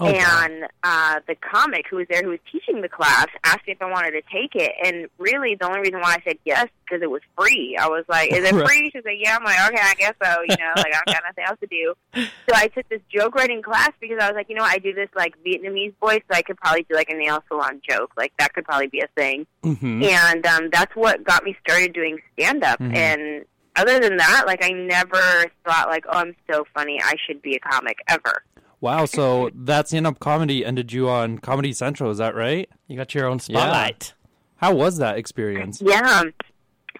Oh, 0.00 0.06
and 0.06 0.66
uh, 0.84 1.18
the 1.26 1.34
comic 1.34 1.86
who 1.90 1.96
was 1.96 2.06
there, 2.08 2.22
who 2.22 2.28
was 2.28 2.38
teaching 2.52 2.82
the 2.82 2.88
class, 2.88 3.26
asked 3.42 3.66
me 3.66 3.72
if 3.72 3.82
I 3.82 3.86
wanted 3.90 4.12
to 4.12 4.22
take 4.30 4.54
it. 4.54 4.70
And 4.84 5.08
really, 5.18 5.56
the 5.56 5.66
only 5.66 5.80
reason 5.80 5.98
why 5.98 6.12
I 6.14 6.22
said 6.24 6.38
yes 6.44 6.68
because 6.84 7.02
it 7.02 7.10
was 7.10 7.22
free. 7.36 7.76
I 7.76 7.88
was 7.88 8.04
like, 8.08 8.30
"Is 8.32 8.44
it 8.48 8.52
Right. 8.54 8.68
free?" 8.68 8.90
She 8.94 9.00
said, 9.02 9.14
"Yeah." 9.18 9.34
I'm 9.36 9.42
like, 9.42 9.58
"Okay, 9.72 9.80
I 9.82 9.94
guess 9.94 10.14
so." 10.22 10.42
You 10.42 10.56
know, 10.56 10.72
like 10.76 10.94
I 10.94 11.00
don't 11.04 11.06
got 11.06 11.22
nothing 11.26 11.44
else 11.48 11.58
to 11.60 11.66
do. 11.66 11.94
So 12.14 12.54
I 12.54 12.68
took 12.68 12.88
this 12.90 13.00
joke 13.12 13.34
writing 13.34 13.60
class 13.60 13.90
because 13.98 14.18
I 14.20 14.28
was 14.28 14.36
like, 14.36 14.48
you 14.48 14.54
know, 14.54 14.62
what, 14.62 14.72
I 14.72 14.78
do 14.78 14.92
this 14.94 15.08
like 15.16 15.34
Vietnamese 15.44 15.94
voice, 16.00 16.22
so 16.30 16.36
I 16.36 16.42
could 16.42 16.58
probably 16.58 16.84
do 16.88 16.94
like 16.94 17.08
a 17.10 17.14
nail 17.16 17.42
salon 17.48 17.80
joke. 17.88 18.12
Like 18.16 18.32
that 18.38 18.52
could 18.52 18.66
probably 18.66 18.88
be 18.88 19.00
a 19.00 19.08
thing. 19.16 19.46
Mhm. 19.64 20.04
And 20.04 20.46
um, 20.46 20.68
that's 20.70 20.94
what 20.94 21.24
got 21.24 21.42
me 21.42 21.56
started 21.66 21.92
doing 21.92 22.18
stand 22.38 22.62
up. 22.62 22.78
Mhm. 22.78 22.94
And 22.94 23.44
other 23.78 23.98
than 24.00 24.16
that, 24.18 24.44
like 24.46 24.64
I 24.64 24.70
never 24.70 25.46
thought 25.66 25.88
like, 25.88 26.04
oh, 26.08 26.18
I'm 26.18 26.34
so 26.50 26.64
funny, 26.74 27.00
I 27.02 27.14
should 27.26 27.40
be 27.42 27.54
a 27.56 27.60
comic 27.60 27.98
ever. 28.08 28.42
Wow, 28.80 29.06
so 29.06 29.50
that 29.54 29.88
stand 29.88 30.06
up 30.06 30.20
comedy 30.20 30.64
ended 30.64 30.92
you 30.92 31.08
on 31.08 31.38
Comedy 31.38 31.72
Central, 31.72 32.10
is 32.10 32.18
that 32.18 32.34
right? 32.34 32.68
you 32.86 32.96
got 32.96 33.12
your 33.14 33.26
own 33.26 33.40
spotlight. 33.40 34.14
How 34.56 34.74
was 34.74 34.98
that 34.98 35.18
experience? 35.18 35.80
Yeah. 35.84 36.22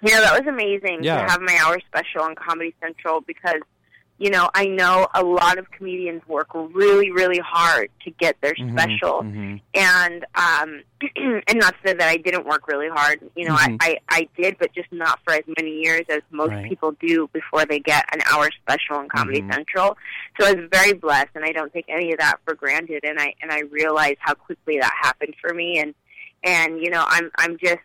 You 0.02 0.12
know, 0.12 0.20
that 0.20 0.38
was 0.44 0.46
amazing 0.48 1.02
Yeah. 1.02 1.25
to 1.25 1.30
have 1.30 1.40
my 1.40 1.56
hour 1.64 1.78
special 1.86 2.22
on 2.22 2.34
Comedy 2.36 2.75
Central 2.81 3.20
because, 3.22 3.60
you 4.19 4.31
know, 4.31 4.50
I 4.53 4.67
know 4.67 5.06
a 5.15 5.23
lot 5.23 5.59
of 5.59 5.70
comedians 5.70 6.23
work 6.26 6.49
really, 6.53 7.11
really 7.12 7.38
hard 7.38 7.88
to 8.05 8.11
get 8.11 8.37
their 8.41 8.55
Mhm, 8.55 8.73
special. 8.73 9.23
mhm. 9.23 9.61
And 9.75 10.26
um 10.35 10.82
and 11.17 11.59
not 11.61 11.75
to 11.75 11.79
say 11.88 11.94
that 11.94 12.09
I 12.09 12.17
didn't 12.17 12.44
work 12.44 12.67
really 12.67 12.88
hard. 12.88 13.20
You 13.37 13.47
know, 13.49 13.55
Mhm. 13.55 13.76
I, 13.81 13.99
I, 14.11 14.19
I 14.20 14.29
did, 14.37 14.59
but 14.59 14.73
just 14.75 14.91
not 14.93 15.20
for 15.25 15.35
as 15.35 15.44
many 15.56 15.70
years 15.81 16.03
as 16.09 16.23
most 16.31 16.50
Right. 16.50 16.69
people 16.69 16.93
do 17.00 17.29
before 17.32 17.65
they 17.65 17.79
get 17.79 18.05
an 18.12 18.20
hour 18.31 18.49
special 18.62 18.97
on 18.97 19.09
Comedy 19.09 19.43
Mhm. 19.43 19.55
Central. 19.55 19.97
So 20.41 20.47
I 20.49 20.55
was 20.55 20.69
very 20.70 20.94
blessed 20.94 21.31
and 21.37 21.44
I 21.44 21.53
don't 21.53 21.73
take 21.73 21.87
any 21.88 22.12
of 22.12 22.19
that 22.19 22.38
for 22.44 22.55
granted 22.55 23.05
and 23.05 23.20
I 23.20 23.35
and 23.41 23.53
I 23.53 23.61
realized 23.70 24.19
how 24.19 24.35
quickly 24.35 24.79
that 24.81 24.93
happened 25.00 25.35
for 25.41 25.55
me 25.55 25.79
and 25.79 25.94
and 26.43 26.81
you 26.82 26.91
know, 26.91 27.05
I'm 27.06 27.31
I'm 27.37 27.56
just 27.59 27.79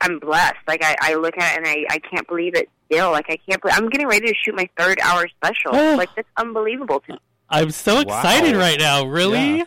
I'm 0.00 0.18
blessed. 0.20 0.56
Like 0.68 0.84
I, 0.84 0.94
I 1.00 1.14
look 1.14 1.36
at 1.36 1.54
it 1.54 1.58
and 1.58 1.66
I, 1.66 1.84
I 1.94 1.98
can't 1.98 2.26
believe 2.28 2.54
it 2.54 2.68
still. 2.90 3.10
Like 3.10 3.26
I 3.28 3.36
can't 3.48 3.60
believe 3.60 3.76
I'm 3.76 3.88
getting 3.88 4.06
ready 4.08 4.28
to 4.28 4.34
shoot 4.44 4.54
my 4.54 4.68
third 4.78 4.98
hour 5.02 5.26
special. 5.28 5.74
Oh. 5.74 5.94
like 5.98 6.10
that's 6.14 6.28
unbelievable 6.36 7.00
to 7.06 7.12
me. 7.12 7.18
I'm 7.48 7.70
so 7.70 7.96
Wow. 7.96 8.00
excited 8.02 8.56
right 8.56 8.78
now. 8.78 9.04
Really? 9.06 9.58
Yeah. 9.58 9.64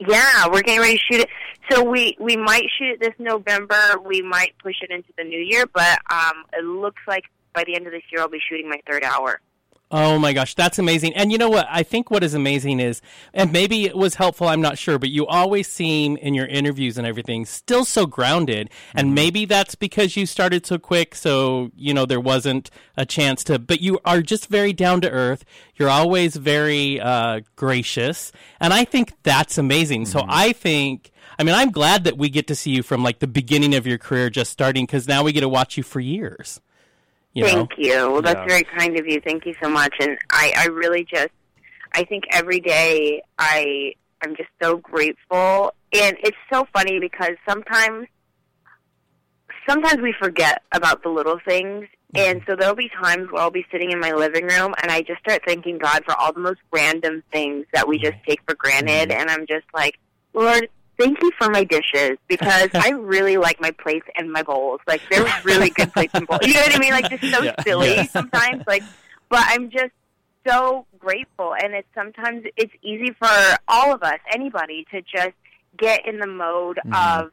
Yeah, 0.00 0.48
we're 0.50 0.62
getting 0.62 0.80
ready 0.80 0.98
to 0.98 1.02
shoot 1.10 1.20
it. 1.20 1.28
So 1.70 1.82
we 1.82 2.16
we 2.18 2.36
might 2.36 2.64
shoot 2.78 2.94
it 2.94 3.00
this 3.00 3.14
November. 3.18 3.76
We 4.04 4.22
might 4.22 4.54
push 4.62 4.74
it 4.82 4.90
into 4.90 5.08
the 5.16 5.24
new 5.24 5.40
year, 5.40 5.66
but 5.72 5.98
um, 6.10 6.44
it 6.52 6.64
looks 6.64 7.00
like 7.06 7.24
by 7.54 7.64
the 7.64 7.74
end 7.76 7.86
of 7.86 7.92
this 7.92 8.02
year 8.10 8.20
I'll 8.20 8.28
be 8.28 8.40
shooting 8.48 8.68
my 8.68 8.80
third 8.90 9.04
hour. 9.04 9.40
Oh 9.96 10.18
my 10.18 10.32
gosh, 10.32 10.56
that's 10.56 10.80
amazing. 10.80 11.14
And 11.14 11.30
you 11.30 11.38
know 11.38 11.48
what? 11.48 11.68
I 11.70 11.84
think 11.84 12.10
what 12.10 12.24
is 12.24 12.34
amazing 12.34 12.80
is, 12.80 13.00
and 13.32 13.52
maybe 13.52 13.84
it 13.84 13.96
was 13.96 14.16
helpful, 14.16 14.48
I'm 14.48 14.60
not 14.60 14.76
sure, 14.76 14.98
but 14.98 15.08
you 15.08 15.24
always 15.24 15.68
seem 15.68 16.16
in 16.16 16.34
your 16.34 16.46
interviews 16.46 16.98
and 16.98 17.06
everything 17.06 17.44
still 17.44 17.84
so 17.84 18.04
grounded. 18.04 18.70
And 18.92 19.14
maybe 19.14 19.44
that's 19.44 19.76
because 19.76 20.16
you 20.16 20.26
started 20.26 20.66
so 20.66 20.78
quick, 20.78 21.14
so, 21.14 21.70
you 21.76 21.94
know, 21.94 22.06
there 22.06 22.18
wasn't 22.18 22.72
a 22.96 23.06
chance 23.06 23.44
to, 23.44 23.60
but 23.60 23.82
you 23.82 24.00
are 24.04 24.20
just 24.20 24.48
very 24.48 24.72
down 24.72 25.00
to 25.02 25.10
earth. 25.12 25.44
You're 25.76 25.90
always 25.90 26.34
very 26.34 27.00
uh, 27.00 27.42
gracious. 27.54 28.32
And 28.58 28.72
I 28.74 28.84
think 28.84 29.12
that's 29.22 29.58
amazing. 29.58 30.06
So 30.06 30.24
I 30.26 30.52
think. 30.54 31.12
I 31.38 31.42
mean, 31.42 31.54
I'm 31.54 31.70
glad 31.70 32.04
that 32.04 32.18
we 32.18 32.28
get 32.28 32.46
to 32.48 32.54
see 32.54 32.70
you 32.70 32.82
from 32.84 33.02
like 33.02 33.18
the 33.18 33.26
beginning 33.26 33.74
of 33.74 33.86
your 33.88 33.98
career 33.98 34.30
just 34.30 34.52
starting 34.52 34.86
because 34.86 35.08
now 35.08 35.24
we 35.24 35.32
get 35.32 35.40
to 35.40 35.48
watch 35.48 35.76
you 35.76 35.82
for 35.82 35.98
years. 35.98 36.60
You 37.34 37.44
know? 37.44 37.48
Thank 37.48 37.70
you. 37.76 38.10
Well, 38.12 38.22
that's 38.22 38.38
Yeah. 38.40 38.46
very 38.46 38.64
kind 38.64 38.98
of 38.98 39.06
you. 39.06 39.20
Thank 39.20 39.44
you 39.44 39.54
so 39.62 39.68
much. 39.68 39.94
And 40.00 40.16
I, 40.30 40.52
I 40.56 40.66
really 40.66 41.04
just, 41.04 41.30
I 41.92 42.04
think 42.04 42.24
every 42.30 42.60
day 42.60 43.22
I, 43.38 43.94
I'm 44.22 44.36
just 44.36 44.50
so 44.62 44.76
grateful. 44.76 45.74
And 45.92 46.16
it's 46.22 46.36
so 46.52 46.66
funny 46.72 46.98
because 47.00 47.32
sometimes, 47.48 48.06
sometimes 49.68 50.00
we 50.00 50.14
forget 50.20 50.62
about 50.72 51.02
the 51.02 51.08
little 51.08 51.38
things. 51.46 51.86
Mm-hmm. 52.14 52.16
And 52.16 52.42
so 52.46 52.54
there'll 52.56 52.76
be 52.76 52.90
times 53.02 53.30
where 53.30 53.42
I'll 53.42 53.50
be 53.50 53.66
sitting 53.72 53.90
in 53.90 53.98
my 53.98 54.12
living 54.12 54.46
room 54.46 54.74
and 54.80 54.90
I 54.90 55.02
just 55.02 55.20
start 55.20 55.42
thanking 55.44 55.78
God 55.78 56.04
for 56.04 56.14
all 56.14 56.32
the 56.32 56.40
most 56.40 56.60
random 56.72 57.22
things 57.32 57.66
that 57.72 57.88
we 57.88 57.98
just 57.98 58.16
take 58.26 58.40
for 58.48 58.54
granted. 58.54 59.10
Mm-hmm. 59.10 59.20
And 59.20 59.30
I'm 59.30 59.46
just 59.46 59.66
like, 59.74 59.98
Lord, 60.32 60.68
thank 60.98 61.20
you 61.22 61.30
for 61.38 61.50
my 61.50 61.64
dishes 61.64 62.18
because 62.28 62.68
I 62.74 62.90
really 62.90 63.36
like 63.36 63.60
my 63.60 63.70
plates 63.70 64.06
and 64.16 64.30
my 64.32 64.42
bowls. 64.42 64.80
Like 64.86 65.02
they're 65.10 65.26
really 65.44 65.70
good 65.70 65.92
plates 65.92 66.12
and 66.14 66.26
bowls. 66.26 66.40
You 66.42 66.54
know 66.54 66.60
what 66.60 66.74
I 66.76 66.78
mean? 66.78 66.92
Like 66.92 67.08
just 67.10 67.22
so 67.32 67.42
Yeah. 67.42 67.54
silly 67.62 67.94
Yeah. 67.96 68.04
sometimes. 68.04 68.62
Like, 68.66 68.84
but 69.30 69.44
I'm 69.48 69.70
just 69.70 69.92
so 70.46 70.86
grateful, 70.98 71.54
and 71.54 71.72
it's 71.74 71.88
sometimes 71.94 72.44
it's 72.56 72.72
easy 72.82 73.12
for 73.18 73.28
all 73.66 73.94
of 73.94 74.02
us, 74.02 74.18
anybody, 74.32 74.86
to 74.90 75.00
just 75.02 75.32
get 75.78 76.06
in 76.06 76.18
the 76.20 76.26
mode 76.26 76.78
Mhm. 76.86 77.20
of 77.22 77.30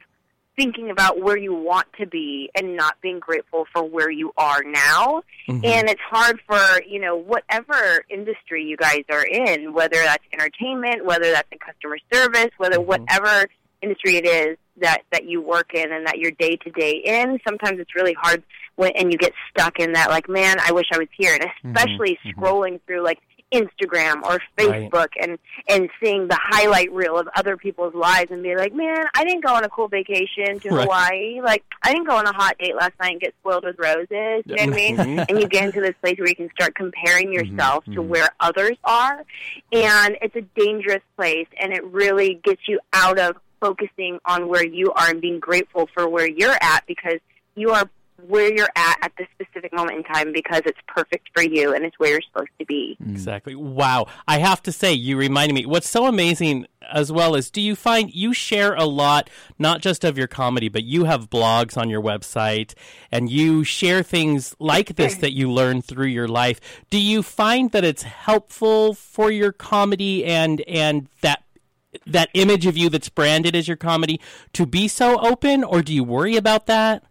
thinking 0.61 0.91
about 0.91 1.19
where 1.19 1.37
you 1.37 1.55
want 1.55 1.87
to 1.99 2.05
be 2.05 2.51
and 2.55 2.75
not 2.77 2.95
being 3.01 3.19
grateful 3.19 3.65
for 3.73 3.83
where 3.83 4.11
you 4.11 4.31
are 4.37 4.61
now. 4.63 5.23
Mhm. 5.47 5.65
And 5.65 5.89
it's 5.89 6.01
hard 6.01 6.39
for, 6.47 6.83
you 6.87 6.99
know, 6.99 7.15
whatever 7.15 8.05
industry 8.09 8.63
you 8.63 8.77
guys 8.77 9.03
are 9.09 9.23
in, 9.23 9.73
whether 9.73 9.97
that's 9.97 10.23
entertainment, 10.31 11.03
whether 11.03 11.31
that's 11.31 11.47
in 11.51 11.57
customer 11.57 11.97
service, 12.13 12.51
whether 12.57 12.77
Mhm. 12.77 12.85
whatever 12.85 13.47
industry 13.81 14.17
it 14.17 14.27
is 14.27 14.57
that 14.77 15.01
that 15.11 15.25
you 15.25 15.41
work 15.41 15.73
in 15.73 15.91
and 15.91 16.05
that 16.05 16.19
you're 16.19 16.31
day 16.31 16.55
to 16.57 16.69
day 16.69 17.01
in. 17.03 17.39
Sometimes 17.43 17.79
it's 17.79 17.95
really 17.95 18.13
hard 18.13 18.43
when 18.75 18.91
and 18.91 19.11
you 19.11 19.17
get 19.17 19.33
stuck 19.49 19.79
in 19.79 19.93
that 19.93 20.11
like, 20.11 20.29
man, 20.29 20.57
I 20.59 20.71
wish 20.71 20.85
I 20.93 20.99
was 20.99 21.07
here, 21.17 21.33
and 21.33 21.75
especially 21.75 22.19
scrolling 22.25 22.79
through 22.85 23.01
like 23.01 23.17
Instagram 23.53 24.23
or 24.23 24.39
Right. 24.57 24.91
Facebook 24.91 25.09
and 25.19 25.37
and 25.67 25.89
seeing 26.01 26.27
the 26.27 26.37
highlight 26.39 26.91
reel 26.91 27.17
of 27.17 27.27
other 27.35 27.57
people's 27.57 27.93
lives 27.93 28.31
and 28.31 28.43
be 28.43 28.55
like, 28.55 28.73
man, 28.73 29.03
I 29.15 29.23
didn't 29.23 29.43
go 29.43 29.53
on 29.53 29.63
a 29.63 29.69
cool 29.69 29.87
vacation 29.87 30.59
to 30.61 30.69
Right. 30.69 30.83
Hawaii. 30.83 31.41
Like, 31.41 31.63
I 31.83 31.91
didn't 31.93 32.07
go 32.07 32.15
on 32.15 32.25
a 32.25 32.33
hot 32.33 32.57
date 32.59 32.75
last 32.75 32.93
night 32.99 33.13
and 33.13 33.21
get 33.21 33.33
spoiled 33.41 33.63
with 33.63 33.77
roses. 33.77 34.43
You 34.45 34.55
know 34.55 34.65
what 34.65 34.73
I 34.73 34.75
mean? 34.75 34.99
and 35.19 35.39
you 35.39 35.47
get 35.47 35.65
into 35.65 35.81
this 35.81 35.95
place 36.01 36.17
where 36.17 36.27
you 36.27 36.35
can 36.35 36.49
start 36.51 36.75
comparing 36.75 37.27
mm-hmm. 37.27 37.51
yourself 37.51 37.85
to 37.85 37.91
mm-hmm. 37.91 38.09
where 38.09 38.29
others 38.39 38.77
are, 38.83 39.23
and 39.71 40.17
it's 40.21 40.35
a 40.35 40.41
dangerous 40.59 41.03
place, 41.15 41.47
and 41.59 41.73
it 41.73 41.83
really 41.85 42.39
gets 42.43 42.67
you 42.67 42.79
out 42.93 43.19
of 43.19 43.37
focusing 43.59 44.19
on 44.25 44.47
where 44.47 44.65
you 44.65 44.91
are 44.93 45.09
and 45.09 45.21
being 45.21 45.39
grateful 45.39 45.87
for 45.93 46.09
where 46.09 46.27
you're 46.27 46.57
at 46.61 46.83
because 46.87 47.19
you 47.55 47.69
are 47.71 47.89
where 48.27 48.53
you're 48.53 48.69
at 48.75 48.97
at 49.01 49.11
this 49.17 49.27
specific 49.33 49.73
moment 49.73 49.97
in 49.97 50.03
time 50.03 50.31
because 50.33 50.61
it's 50.65 50.79
perfect 50.87 51.29
for 51.33 51.43
you 51.43 51.73
and 51.73 51.85
it's 51.85 51.97
where 51.99 52.11
you're 52.11 52.21
supposed 52.21 52.51
to 52.59 52.65
be. 52.65 52.97
Mm. 53.01 53.11
Exactly. 53.11 53.55
Wow. 53.55 54.07
I 54.27 54.39
have 54.39 54.61
to 54.63 54.71
say, 54.71 54.93
you 54.93 55.17
reminded 55.17 55.53
me. 55.53 55.65
What's 55.65 55.89
so 55.89 56.05
amazing 56.05 56.65
as 56.91 57.11
well 57.11 57.35
is 57.35 57.49
do 57.49 57.61
you 57.61 57.75
find 57.75 58.13
you 58.13 58.33
share 58.33 58.73
a 58.73 58.85
lot, 58.85 59.29
not 59.59 59.81
just 59.81 60.03
of 60.03 60.17
your 60.17 60.27
comedy, 60.27 60.69
but 60.69 60.83
you 60.83 61.05
have 61.05 61.29
blogs 61.29 61.77
on 61.77 61.89
your 61.89 62.01
website 62.01 62.73
and 63.11 63.29
you 63.29 63.63
share 63.63 64.03
things 64.03 64.55
like 64.59 64.95
this 64.95 65.15
that 65.15 65.33
you 65.33 65.51
learn 65.51 65.81
through 65.81 66.07
your 66.07 66.27
life. 66.27 66.59
Do 66.89 66.99
you 66.99 67.23
find 67.23 67.71
that 67.71 67.83
it's 67.83 68.03
helpful 68.03 68.93
for 68.93 69.31
your 69.31 69.51
comedy 69.51 70.25
and, 70.25 70.61
and 70.61 71.07
that 71.21 71.43
that 72.05 72.29
image 72.33 72.65
of 72.65 72.77
you 72.77 72.89
that's 72.89 73.09
branded 73.09 73.55
as 73.55 73.67
your 73.67 73.77
comedy 73.77 74.19
to 74.53 74.65
be 74.65 74.87
so 74.87 75.19
open, 75.19 75.63
or 75.63 75.81
do 75.81 75.93
you 75.93 76.03
worry 76.03 76.37
about 76.37 76.65
that? 76.67 77.03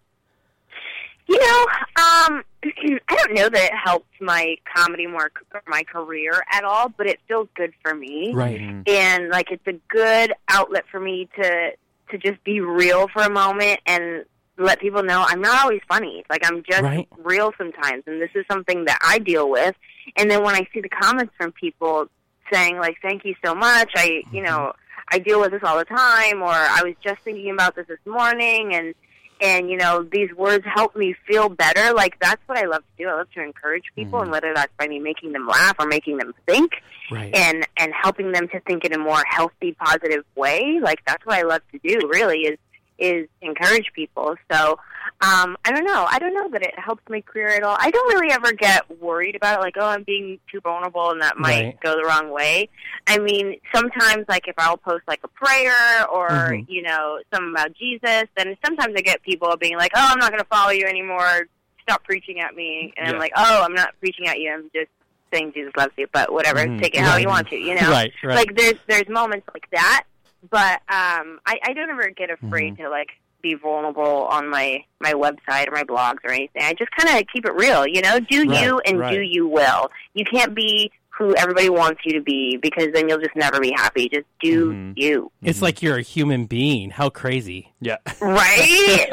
You 1.30 1.38
know, 1.38 1.66
um, 2.02 2.42
I 3.08 3.14
don't 3.14 3.34
know 3.34 3.49
that 3.49 3.70
it 3.70 3.72
helps 3.72 4.08
my 4.20 4.56
comedy 4.76 5.06
more 5.06 5.30
or 5.54 5.62
my 5.68 5.84
career 5.84 6.42
at 6.50 6.64
all, 6.64 6.88
but 6.88 7.06
it 7.06 7.20
feels 7.28 7.46
good 7.54 7.72
for 7.84 7.94
me. 7.94 8.32
Right. 8.34 8.60
and 8.88 9.28
like 9.28 9.52
it's 9.52 9.66
a 9.68 9.78
good 9.88 10.32
outlet 10.49 10.84
for 10.90 10.99
me 10.99 11.28
to 11.37 11.70
to 12.10 12.18
just 12.18 12.42
be 12.42 12.60
real 12.60 13.06
for 13.06 13.22
a 13.22 13.30
moment 13.30 13.78
and 13.87 14.25
let 14.58 14.80
people 14.80 15.04
know 15.04 15.25
I'm 15.25 15.40
not 15.40 15.62
always 15.62 15.80
funny. 15.88 16.25
Like 16.28 16.44
I'm 16.44 16.64
just 16.68 16.82
Right. 16.82 17.06
real 17.18 17.52
sometimes, 17.56 18.02
and 18.08 18.20
this 18.20 18.30
is 18.34 18.44
something 18.50 18.87
that 18.87 18.99
I 19.00 19.20
deal 19.20 19.49
with. 19.49 19.76
And 20.16 20.28
then 20.28 20.42
when 20.42 20.56
I 20.56 20.66
see 20.75 20.80
the 20.80 20.88
comments 20.88 21.32
from 21.38 21.52
people 21.52 22.08
saying 22.52 22.76
like, 22.78 22.96
"Thank 23.02 23.25
you 23.25 23.37
so 23.44 23.54
much," 23.54 23.92
I 23.94 24.25
you 24.32 24.42
know 24.42 24.72
I 25.12 25.20
deal 25.20 25.38
with 25.40 25.52
this 25.52 25.62
all 25.62 25.78
the 25.78 25.84
time, 25.84 26.42
or 26.42 26.50
I 26.50 26.82
was 26.82 26.94
just 27.04 27.20
thinking 27.22 27.50
about 27.52 27.76
this 27.76 27.87
this 27.87 28.04
morning, 28.04 28.75
and 28.75 28.94
and 29.40 29.70
you 29.70 29.76
know 29.76 30.02
these 30.02 30.32
words 30.35 30.64
help 30.66 30.97
me 30.97 31.14
feel 31.26 31.49
better. 31.49 31.92
Like 31.92 32.18
that's 32.20 32.40
what 32.47 32.59
I 32.59 32.66
love 32.66 32.82
to 32.82 33.04
do. 33.04 33.09
I 33.09 33.14
love 33.14 33.30
to 33.32 33.42
encourage 33.42 33.85
people, 33.94 34.18
mm-hmm. 34.18 34.25
and 34.25 34.30
whether 34.32 34.52
that's 34.54 34.73
by 34.78 34.87
me 34.88 34.99
making 34.99 35.32
them 35.32 35.47
laugh 35.47 35.76
or 35.78 35.87
making 35.87 36.18
them 36.18 36.35
think 36.47 36.73
Right. 37.11 37.35
and 37.35 37.66
and 37.76 37.92
helping 37.92 38.30
them 38.32 38.49
to 38.49 38.61
think 38.61 38.85
in 38.85 38.92
a 38.92 38.99
more 38.99 39.23
healthy, 39.28 39.73
positive 39.73 40.25
way. 40.37 40.78
Like 40.80 41.00
that's 41.06 41.25
what 41.26 41.37
I 41.37 41.42
love 41.42 41.62
to 41.73 41.78
do. 41.78 42.09
Really 42.09 42.42
is 42.42 42.59
is 43.00 43.26
encourage 43.42 43.90
people. 43.95 44.37
So 44.52 44.78
um, 45.23 45.57
I 45.64 45.73
don't 45.73 45.85
know. 45.85 46.07
I 46.09 46.19
don't 46.19 46.35
know 46.35 46.49
that 46.50 46.62
it 46.62 46.78
helps 46.78 47.02
my 47.09 47.21
career 47.23 47.49
at 47.49 47.62
all. 47.62 47.76
I 47.78 47.90
don't 47.90 48.14
really 48.14 48.33
ever 48.33 48.52
get 48.52 49.00
worried 49.00 49.35
about 49.37 49.59
it. 49.59 49.62
Like 49.62 49.75
oh, 49.78 49.87
I'm 49.87 50.02
being 50.04 50.38
too 50.50 50.61
vulnerable, 50.61 51.11
and 51.11 51.21
that 51.23 51.37
might 51.38 51.64
Right. 51.64 51.80
go 51.83 51.95
the 51.97 52.04
wrong 52.07 52.30
way. 52.30 52.69
I 53.07 53.19
mean, 53.19 53.57
sometimes 53.75 54.26
like 54.28 54.47
if 54.49 54.54
I'll 54.59 54.76
post 54.76 55.02
like 55.09 55.21
a 55.25 55.28
prayer 55.28 56.07
or 56.09 56.28
Mhm. 56.30 56.66
you 56.69 56.83
know 56.83 57.21
something 57.33 57.52
about 57.52 57.73
Jesus, 57.75 58.25
then 58.37 58.57
sometimes 58.64 58.95
I 58.97 59.00
get 59.00 59.23
people 59.23 59.54
being 59.59 59.76
like, 59.76 59.92
oh, 59.97 60.09
I'm 60.12 60.19
not 60.19 60.30
going 60.30 60.40
to 60.42 60.49
follow 60.49 60.71
you 60.71 60.85
anymore. 60.87 61.49
Stop 61.83 62.04
preaching 62.04 62.40
at 62.40 62.54
me. 62.54 62.92
And 62.97 63.07
Yeah. 63.09 63.12
I'm 63.14 63.19
like, 63.19 63.33
oh, 63.37 63.62
I'm 63.64 63.75
not 63.75 63.95
preaching 64.00 64.26
at 64.28 64.38
you. 64.38 64.52
I'm 64.52 64.71
just 64.75 64.90
saying 65.33 65.52
Jesus 65.54 65.73
loves 65.76 65.92
you, 65.97 66.07
but 66.12 66.33
whatever. 66.33 66.61
Mhm. 66.61 66.80
Take 66.80 66.95
it 66.95 67.00
how 67.02 67.16
you 67.16 67.28
want 67.28 67.49
to, 67.50 67.57
you 67.57 67.75
know? 67.75 67.90
Right. 67.90 68.12
Right. 68.23 68.35
Like 68.37 68.57
there's 68.57 68.75
there's 68.87 69.09
moments 69.09 69.47
like 69.54 69.69
that, 69.73 70.04
but 70.50 70.80
um 70.88 71.38
I, 71.47 71.59
I 71.64 71.73
don't 71.75 71.90
ever 71.90 72.11
get 72.16 72.30
afraid 72.30 72.76
to 72.78 72.88
like 72.88 73.09
be 73.42 73.54
vulnerable 73.54 74.26
on 74.26 74.49
my 74.50 74.85
my 75.00 75.12
website 75.14 75.68
or 75.68 75.73
my 75.73 75.85
blogs 75.85 76.18
or 76.25 76.30
anything. 76.30 76.62
I 76.62 76.75
just 76.75 76.90
kind 76.92 77.18
of 77.18 77.25
keep 77.32 77.44
it 77.47 77.54
real, 77.54 77.87
you 77.87 78.00
know? 78.02 78.20
Do 78.20 78.47
Right, 78.49 78.62
you 78.64 78.80
and 78.87 79.02
do 79.11 79.20
you 79.20 79.47
will. 79.49 79.88
You 80.14 80.25
can't 80.30 80.54
be 80.54 80.90
who 81.09 81.35
everybody 81.37 81.68
wants 81.68 82.00
you 82.04 82.14
to 82.14 82.23
be 82.23 82.59
because 82.62 82.88
then 82.94 83.09
you'll 83.09 83.18
just 83.18 83.37
never 83.37 83.61
be 83.61 83.73
happy. 83.76 84.09
Just 84.09 84.26
do 84.42 84.73
Mhm. 84.73 84.92
you. 84.97 85.30
it's 85.42 85.61
like 85.62 85.82
you're 85.82 85.97
a 85.99 86.02
human 86.02 86.47
being. 86.47 86.90
How 86.90 87.11
crazy. 87.11 87.73
Yeah. 87.80 87.97
Right? 88.20 89.06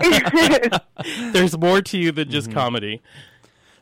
There's 1.33 1.57
more 1.57 1.81
to 1.81 1.97
you 1.97 2.11
than 2.11 2.29
just 2.29 2.51
comedy. 2.51 3.01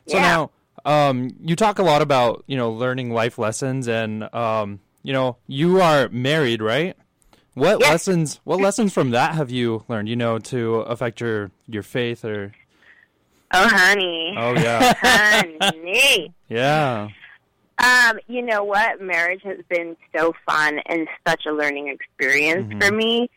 So 0.08 0.16
Yeah. 0.16 0.22
now, 0.22 0.50
um, 0.84 1.30
you 1.40 1.56
talk 1.56 1.78
a 1.78 1.82
lot 1.82 2.02
about 2.02 2.44
you 2.46 2.56
know 2.56 2.70
learning 2.70 3.10
life 3.10 3.38
lessons, 3.38 3.88
and 3.88 4.32
um, 4.34 4.80
you 5.02 5.12
know 5.12 5.36
you 5.48 5.80
are 5.80 6.08
married, 6.10 6.62
right? 6.62 6.96
What 7.56 7.80
Yes. 7.80 7.90
lessons? 7.90 8.40
What 8.44 8.60
lessons 8.60 8.92
from 8.92 9.10
that 9.12 9.34
have 9.34 9.50
you 9.50 9.82
learned? 9.88 10.10
You 10.10 10.16
know, 10.16 10.38
to 10.38 10.76
affect 10.80 11.22
your 11.22 11.50
your 11.66 11.82
faith, 11.82 12.22
or 12.22 12.52
oh 13.52 13.66
honey. 13.68 14.34
oh 14.36 14.52
yeah, 14.52 14.92
honey. 15.00 16.34
yeah, 16.48 17.08
Um, 17.86 18.18
you 18.26 18.42
know 18.42 18.64
what? 18.64 19.00
Marriage 19.00 19.42
has 19.44 19.58
been 19.68 19.96
so 20.16 20.32
fun 20.44 20.80
and 20.86 21.06
such 21.26 21.46
a 21.46 21.52
learning 21.52 21.86
experience 21.86 22.72
for 22.82 22.92
me. 22.92 23.30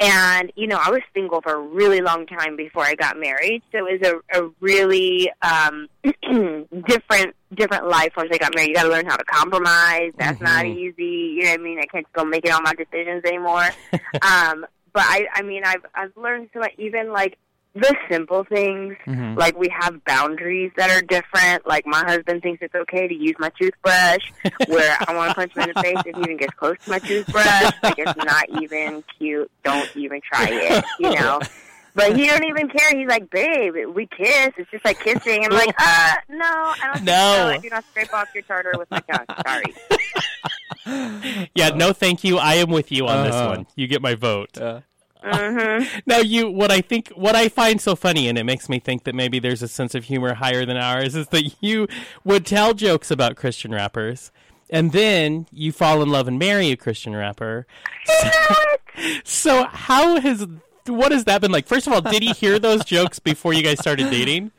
And, 0.00 0.50
you 0.56 0.66
know, 0.66 0.80
I 0.84 0.90
was 0.90 1.02
single 1.14 1.40
for 1.40 1.54
a 1.54 1.60
really 1.60 2.00
long 2.00 2.26
time 2.26 2.56
before 2.56 2.82
I 2.82 2.96
got 2.96 3.16
married. 3.16 3.62
So 3.70 3.86
it 3.86 4.00
was 4.02 4.22
a, 4.34 4.42
a 4.42 4.50
really 4.58 5.30
um 5.42 5.86
different 6.02 7.36
different 7.54 7.86
life 7.86 8.12
once 8.16 8.30
I 8.32 8.38
got 8.38 8.56
married. 8.56 8.70
You 8.70 8.74
gotta 8.74 8.88
learn 8.88 9.06
how 9.06 9.16
to 9.16 9.24
compromise. 9.24 10.10
That's 10.18 10.40
not 10.40 10.66
easy. 10.66 11.36
You 11.36 11.44
know 11.44 11.50
what 11.50 11.60
I 11.60 11.62
mean? 11.62 11.78
I 11.78 11.86
can't 11.86 12.12
go 12.12 12.24
making 12.24 12.50
all 12.50 12.62
my 12.62 12.74
decisions 12.74 13.22
anymore. 13.24 13.68
um, 14.22 14.66
but 14.92 15.04
I 15.06 15.26
I 15.32 15.42
mean 15.42 15.62
I've 15.64 15.86
I've 15.94 16.16
learned 16.16 16.48
so 16.52 16.58
much 16.58 16.72
even 16.76 17.12
like 17.12 17.38
the 17.74 17.96
simple 18.10 18.44
things 18.44 18.96
Mhm. 19.06 19.36
like 19.38 19.56
we 19.58 19.68
have 19.80 20.04
boundaries 20.04 20.70
that 20.76 20.90
are 20.90 21.00
different. 21.02 21.66
Like 21.66 21.86
my 21.86 22.04
husband 22.06 22.42
thinks 22.42 22.60
it's 22.62 22.74
okay 22.74 23.08
to 23.08 23.14
use 23.14 23.34
my 23.38 23.50
toothbrush, 23.60 24.20
where 24.66 24.96
I 25.08 25.14
want 25.14 25.30
to 25.30 25.34
punch 25.34 25.52
him 25.56 25.62
in 25.62 25.72
the 25.74 25.80
face 25.82 25.96
if 26.04 26.14
he 26.16 26.22
even 26.22 26.36
gets 26.36 26.54
close 26.54 26.76
to 26.84 26.90
my 26.90 26.98
toothbrush. 26.98 27.72
Like 27.82 27.98
it's 27.98 28.16
not 28.16 28.44
even 28.62 29.02
cute. 29.18 29.50
Don't 29.64 29.88
even 29.96 30.20
try 30.22 30.48
it. 30.50 30.84
You 30.98 31.10
know. 31.14 31.40
But 31.94 32.16
he 32.16 32.26
don't 32.26 32.44
even 32.44 32.68
care. 32.70 32.98
He's 32.98 33.06
like, 33.06 33.28
babe, 33.28 33.74
we 33.94 34.06
kiss. 34.06 34.50
It's 34.56 34.70
just 34.70 34.82
like 34.82 34.98
kissing. 35.00 35.44
I'm 35.44 35.50
like, 35.52 35.74
uh, 35.78 36.14
no, 36.30 36.44
I 36.46 36.76
don't 36.84 36.94
think 36.94 37.06
No. 37.06 37.12
so. 37.36 37.48
I 37.48 37.58
do 37.58 37.68
not 37.68 37.84
scrape 37.90 38.14
off 38.14 38.28
your 38.32 38.42
tartar 38.44 38.72
with 38.78 38.90
my 38.90 39.00
tongue. 39.00 39.26
Sorry. 39.46 39.74
Yeah, 41.54 41.68
no, 41.70 41.92
thank 41.92 42.24
you. 42.24 42.38
I 42.38 42.54
am 42.54 42.70
with 42.70 42.90
you 42.90 43.06
on 43.06 43.24
this 43.24 43.34
Uh-huh. 43.34 43.48
one. 43.50 43.66
You 43.76 43.86
get 43.86 44.02
my 44.02 44.14
vote. 44.14 44.58
Uh, 44.60 44.80
hmm 45.22 45.84
Now, 46.06 46.18
you, 46.18 46.50
what 46.50 46.70
I 46.70 46.80
think, 46.80 47.08
what 47.10 47.34
I 47.34 47.48
find 47.48 47.80
so 47.80 47.94
funny, 47.96 48.28
and 48.28 48.36
it 48.38 48.44
makes 48.44 48.68
me 48.68 48.78
think 48.78 49.04
that 49.04 49.14
maybe 49.14 49.38
there's 49.38 49.62
a 49.62 49.68
sense 49.68 49.94
of 49.94 50.04
humor 50.04 50.34
higher 50.34 50.64
than 50.66 50.76
ours, 50.76 51.14
is 51.14 51.28
that 51.28 51.54
you 51.60 51.86
would 52.24 52.44
tell 52.46 52.74
jokes 52.74 53.10
about 53.10 53.36
Christian 53.36 53.72
rappers, 53.72 54.30
and 54.70 54.92
then 54.92 55.46
you 55.52 55.72
fall 55.72 56.02
in 56.02 56.08
love 56.08 56.28
and 56.28 56.38
marry 56.38 56.70
a 56.70 56.76
Christian 56.76 57.14
rapper. 57.14 57.66
So, 59.24 59.64
how 59.64 60.20
has 60.20 60.46
what 60.86 61.12
has 61.12 61.24
that 61.24 61.40
been 61.40 61.52
like? 61.52 61.66
First 61.66 61.86
of 61.86 61.92
all, 61.92 62.00
did 62.00 62.22
he 62.22 62.32
hear 62.32 62.58
those 62.58 62.84
jokes 62.84 63.18
before 63.18 63.52
you 63.52 63.62
guys 63.62 63.78
started 63.80 64.10
dating? 64.10 64.50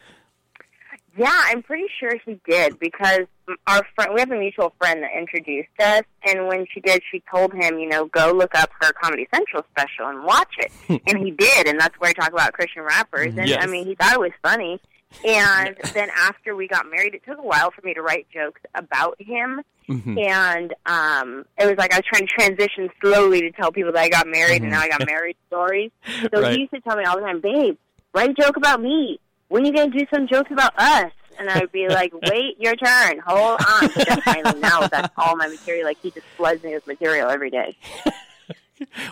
Yeah, 1.16 1.30
I'm 1.32 1.62
pretty 1.62 1.86
sure 2.00 2.12
he 2.26 2.40
did 2.50 2.80
because 2.80 3.22
our 3.68 3.86
friend, 3.96 4.14
we 4.16 4.20
have 4.22 4.32
a 4.32 4.40
mutual 4.40 4.74
friend 4.80 5.04
that 5.04 5.12
introduced 5.18 5.70
us, 5.80 6.02
and 6.26 6.48
when 6.48 6.66
she 6.74 6.80
did, 6.80 7.02
she 7.12 7.22
told 7.32 7.54
him, 7.54 7.78
you 7.78 7.88
know, 7.88 8.06
go 8.06 8.32
look 8.32 8.56
up 8.56 8.72
her 8.82 8.92
Comedy 8.94 9.28
Central 9.34 9.64
special 9.72 10.08
and 10.08 10.24
watch 10.24 10.54
it, 10.58 10.72
and 11.08 11.24
he 11.24 11.32
did, 11.32 11.68
and 11.68 11.80
that's 11.80 11.94
where 12.00 12.10
I 12.10 12.14
talk 12.14 12.32
about 12.32 12.54
Christian 12.54 12.82
rappers, 12.84 13.34
and 13.38 13.48
Yes. 13.48 13.60
I 13.64 13.68
mean, 13.68 13.86
he 13.86 13.94
thought 13.96 14.14
it 14.14 14.20
was 14.20 14.32
funny, 14.42 14.82
and 15.24 15.76
then 15.94 16.10
after 16.18 16.56
we 16.56 16.68
got 16.68 16.90
married, 16.90 17.14
it 17.14 17.22
took 17.28 17.38
a 17.38 17.44
while 17.44 17.70
for 17.70 17.86
me 17.86 17.94
to 17.94 18.02
write 18.02 18.26
jokes 18.34 18.62
about 18.74 19.16
him, 19.20 19.62
Mhm. 19.90 20.18
and 20.28 20.74
um, 20.88 21.46
it 21.60 21.66
was 21.66 21.76
like 21.78 21.94
I 21.94 21.98
was 21.98 22.06
trying 22.12 22.26
to 22.26 22.34
transition 22.34 22.90
slowly 23.02 23.42
to 23.42 23.52
tell 23.52 23.72
people 23.72 23.92
that 23.92 24.02
I 24.02 24.10
got 24.10 24.26
married, 24.26 24.62
and 24.64 24.72
now 24.72 24.80
I 24.80 24.88
got 24.90 25.06
married 25.06 25.36
stories. 25.48 25.92
So 26.34 26.42
Right. 26.42 26.54
he 26.54 26.60
used 26.62 26.74
to 26.74 26.80
tell 26.82 26.96
me 26.98 27.04
all 27.04 27.18
the 27.18 27.22
time, 27.22 27.40
babe, 27.42 27.78
write 28.16 28.30
a 28.32 28.34
joke 28.34 28.58
about 28.58 28.82
me. 28.82 29.20
When 29.50 29.66
you 29.66 29.74
gonna 29.74 29.92
do 29.92 30.06
some 30.14 30.28
jokes 30.28 30.52
about 30.52 30.74
us? 30.78 31.12
And 31.40 31.50
I 31.50 31.60
would 31.60 31.72
be 31.72 31.88
like, 31.88 32.14
wait 32.30 32.60
your 32.60 32.76
turn, 32.76 33.20
hold 33.26 33.60
on. 33.68 33.90
But 33.96 34.08
then 34.08 34.22
finally 34.22 34.60
now 34.60 34.88
that's 34.88 35.14
all 35.18 35.36
my 35.36 35.48
material. 35.48 35.86
Like 35.86 35.98
he 36.02 36.12
just 36.12 36.26
floods 36.38 36.64
me 36.64 36.74
with 36.74 36.86
material 36.88 37.30
every 37.30 37.50
day. 37.50 37.76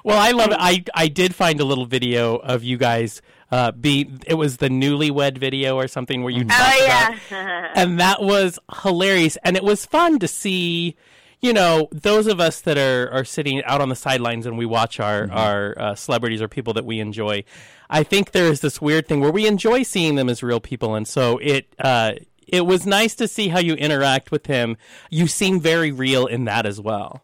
Well, 0.04 0.18
I 0.18 0.32
love 0.32 0.52
it. 0.52 0.58
I 0.60 0.84
I 0.94 1.08
did 1.08 1.34
find 1.36 1.60
a 1.60 1.64
little 1.64 1.86
video 1.86 2.36
of 2.36 2.64
you 2.64 2.78
guys. 2.78 3.22
Uh, 3.52 3.72
be 3.72 4.10
it 4.28 4.34
was 4.34 4.58
the 4.58 4.70
newlywed 4.70 5.38
video 5.38 5.76
or 5.76 5.88
something 5.88 6.24
where 6.24 6.32
you 6.32 6.46
talked 6.46 6.60
Oh 6.60 6.86
about 6.86 7.16
yeah. 7.30 7.72
and 7.76 8.00
that 8.00 8.22
was 8.22 8.60
hilarious 8.82 9.38
and 9.44 9.58
it 9.58 9.64
was 9.64 9.86
fun 9.86 10.20
to 10.20 10.28
see 10.28 10.96
you 11.42 11.54
know, 11.54 11.90
those 11.92 12.28
of 12.28 12.40
us 12.40 12.62
that 12.62 12.78
are, 12.78 13.10
are 13.12 13.26
sitting 13.26 13.64
out 13.64 13.82
on 13.82 13.90
the 13.90 13.96
sidelines 13.96 14.46
and 14.46 14.58
we 14.58 14.66
watch 14.66 15.00
our 15.00 15.24
Mm-hmm. 15.24 15.38
our 15.38 15.76
uh, 15.78 15.96
celebrities 15.96 16.42
or 16.42 16.48
people 16.48 16.74
that 16.74 16.86
we 16.86 17.00
enjoy, 17.00 17.44
I 17.90 18.04
think 18.04 18.32
there 18.32 18.46
is 18.46 18.62
this 18.62 18.80
weird 18.82 19.08
thing 19.08 19.20
where 19.20 19.32
we 19.32 19.48
enjoy 19.48 19.84
seeing 19.84 20.16
them 20.16 20.30
as 20.30 20.42
real 20.44 20.60
people, 20.60 20.96
and 20.96 21.08
so 21.08 21.38
it 21.40 21.74
uh, 21.80 22.14
it 22.48 22.66
was 22.66 22.86
nice 22.86 23.16
to 23.16 23.28
see 23.28 23.48
how 23.50 23.60
you 23.60 23.74
interact 23.76 24.32
with 24.32 24.46
him. 24.48 24.78
You 25.10 25.28
seem 25.28 25.60
very 25.60 25.92
real 25.92 26.26
in 26.26 26.46
that 26.46 26.66
as 26.66 26.80
well. 26.82 27.24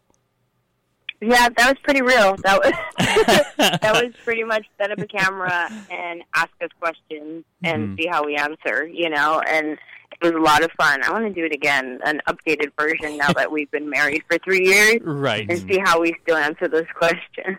Yeah, 1.20 1.48
that 1.48 1.68
was 1.68 1.76
pretty 1.82 2.02
real. 2.02 2.36
That 2.36 2.60
was 2.62 2.72
that 3.80 3.92
was 3.92 4.14
pretty 4.24 4.44
much 4.44 4.66
set 4.78 4.92
up 4.92 4.98
a 4.98 5.06
camera 5.06 5.68
and 5.90 6.22
ask 6.34 6.50
us 6.62 6.70
questions 6.80 7.44
and 7.64 7.88
mm-hmm. 7.88 7.96
see 7.96 8.06
how 8.06 8.24
we 8.24 8.36
answer. 8.36 8.86
You 8.86 9.10
know, 9.10 9.40
and 9.40 9.78
it 10.20 10.22
was 10.22 10.32
a 10.32 10.38
lot 10.38 10.62
of 10.62 10.70
fun. 10.72 11.02
I 11.02 11.10
want 11.10 11.24
to 11.26 11.32
do 11.32 11.44
it 11.44 11.52
again, 11.52 11.98
an 12.04 12.20
updated 12.28 12.72
version 12.78 13.16
now 13.16 13.32
that 13.32 13.50
we've 13.50 13.70
been 13.70 13.90
married 13.90 14.22
for 14.28 14.38
three 14.38 14.66
years, 14.66 15.00
Right. 15.02 15.48
and 15.48 15.58
see 15.60 15.78
how 15.78 16.00
we 16.00 16.14
still 16.22 16.36
answer 16.36 16.68
those 16.68 16.86
questions. 16.94 17.58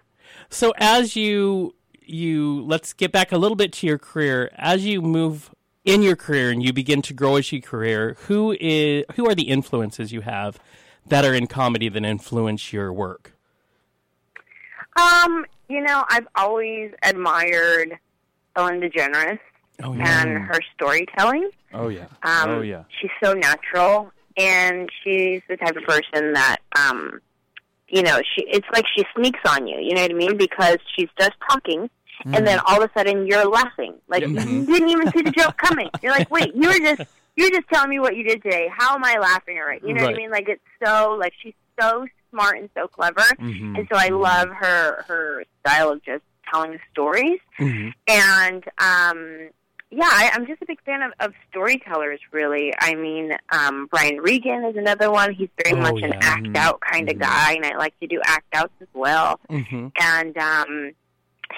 So 0.50 0.74
as 0.78 1.16
you 1.16 1.76
you 2.10 2.64
let's 2.66 2.94
get 2.94 3.12
back 3.12 3.32
a 3.32 3.38
little 3.38 3.56
bit 3.56 3.72
to 3.74 3.88
your 3.88 3.98
career. 3.98 4.50
As 4.56 4.86
you 4.86 5.02
move 5.02 5.52
in 5.86 6.02
your 6.02 6.16
career 6.16 6.50
and 6.50 6.64
you 6.64 6.74
begin 6.74 7.02
to 7.04 7.14
grow 7.14 7.36
as 7.38 7.52
your 7.52 7.62
career, 7.62 8.18
who 8.28 8.56
is 8.60 9.06
who 9.16 9.30
are 9.30 9.36
the 9.36 9.50
influences 9.50 10.12
you 10.12 10.22
have 10.22 10.60
that 11.08 11.24
are 11.24 11.34
in 11.34 11.48
comedy 11.48 11.90
that 11.90 12.04
influence 12.04 12.74
your 12.74 12.92
work? 12.92 13.34
Um, 15.00 15.46
you 15.70 15.82
know, 15.82 16.04
I've 16.10 16.28
always 16.36 16.92
admired 17.04 17.98
Ellen 18.56 18.82
DeGeneres 18.82 19.40
Oh 19.82 19.94
and 19.94 20.30
her 20.44 20.60
storytelling. 20.76 21.50
Oh 21.74 21.88
yeah. 21.88 22.08
Um, 22.24 22.50
oh 22.50 22.62
yeah. 22.62 22.84
She's 23.00 23.12
so 23.24 23.34
natural, 23.34 24.12
and 24.36 24.90
she's 25.04 25.42
the 25.48 25.58
type 25.58 25.76
of 25.76 25.84
person 25.84 26.34
that, 26.34 26.58
um, 26.78 27.22
you 27.88 28.02
know, 28.02 28.20
she. 28.36 28.44
It's 28.48 28.68
like 28.74 28.86
she 28.96 29.06
sneaks 29.16 29.40
on 29.48 29.68
you. 29.68 29.80
You 29.80 29.94
know 29.96 30.02
what 30.02 30.12
I 30.12 30.16
mean? 30.16 30.38
Because 30.38 30.78
she's 30.96 31.10
just 31.18 31.34
talking, 31.50 31.90
and 32.26 32.46
then 32.46 32.60
all 32.68 32.84
of 32.84 32.90
a 32.90 33.00
sudden 33.00 33.26
you're 33.26 33.46
laughing, 33.48 33.94
like 34.08 34.24
you 34.28 34.66
didn't 34.66 34.90
even 34.90 35.12
see 35.12 35.22
the 35.22 35.32
joke 35.32 35.58
coming. 35.58 35.90
You're 36.02 36.12
like, 36.12 36.30
wait, 36.30 36.54
you 36.56 36.68
were 36.68 36.80
just 36.80 37.10
you 37.36 37.46
were 37.46 37.52
just 37.52 37.70
telling 37.72 37.90
me 37.90 38.00
what 38.00 38.16
you 38.18 38.24
did 38.24 38.44
today. 38.44 38.70
How 38.76 38.96
am 38.96 39.04
I 39.06 39.18
laughing 39.20 39.58
at 39.60 39.78
it? 39.78 39.88
You 39.88 39.94
know 39.94 40.04
what 40.04 40.14
I 40.16 40.18
mean? 40.18 40.32
Like 40.32 40.50
it's 40.50 40.62
so 40.84 41.16
like 41.20 41.34
she's 41.42 41.54
so 41.80 42.06
smart 42.30 42.58
and 42.58 42.70
so 42.76 42.88
clever, 42.88 43.22
Mhm. 43.40 43.78
and 43.78 43.88
so 43.92 43.98
I 43.98 44.10
love 44.10 44.50
her 44.50 45.04
her 45.08 45.44
style 45.62 45.92
of 45.92 46.04
just 46.04 46.24
telling 46.52 46.80
stories 46.92 47.40
Mhm. 47.60 47.94
and 48.08 48.64
um 48.80 49.50
yeah 49.92 50.10
I, 50.10 50.32
i'm 50.34 50.48
just 50.48 50.64
a 50.64 50.66
big 50.66 50.82
fan 50.84 51.04
of, 51.04 51.12
of 51.20 51.34
storytellers 51.52 52.20
really 52.32 52.74
i 52.80 52.96
mean 52.96 53.34
um 53.52 53.86
brian 53.92 54.18
regan 54.20 54.64
is 54.66 54.76
another 54.76 55.12
one 55.12 55.32
he's 55.36 55.50
very 55.64 55.78
Oh, 55.80 55.82
much 55.84 56.02
an 56.02 56.10
yeah. 56.14 56.20
act 56.24 56.58
out 56.58 56.82
kind 56.82 57.08
of 57.08 57.20
guy 57.20 57.54
and 57.54 57.66
i 57.68 57.78
like 57.78 58.00
to 58.00 58.08
do 58.08 58.20
act 58.26 58.48
outs 58.56 58.74
as 58.82 58.88
well 58.96 59.40
Mhm. 59.48 59.92
and 60.02 60.38
um 60.40 60.92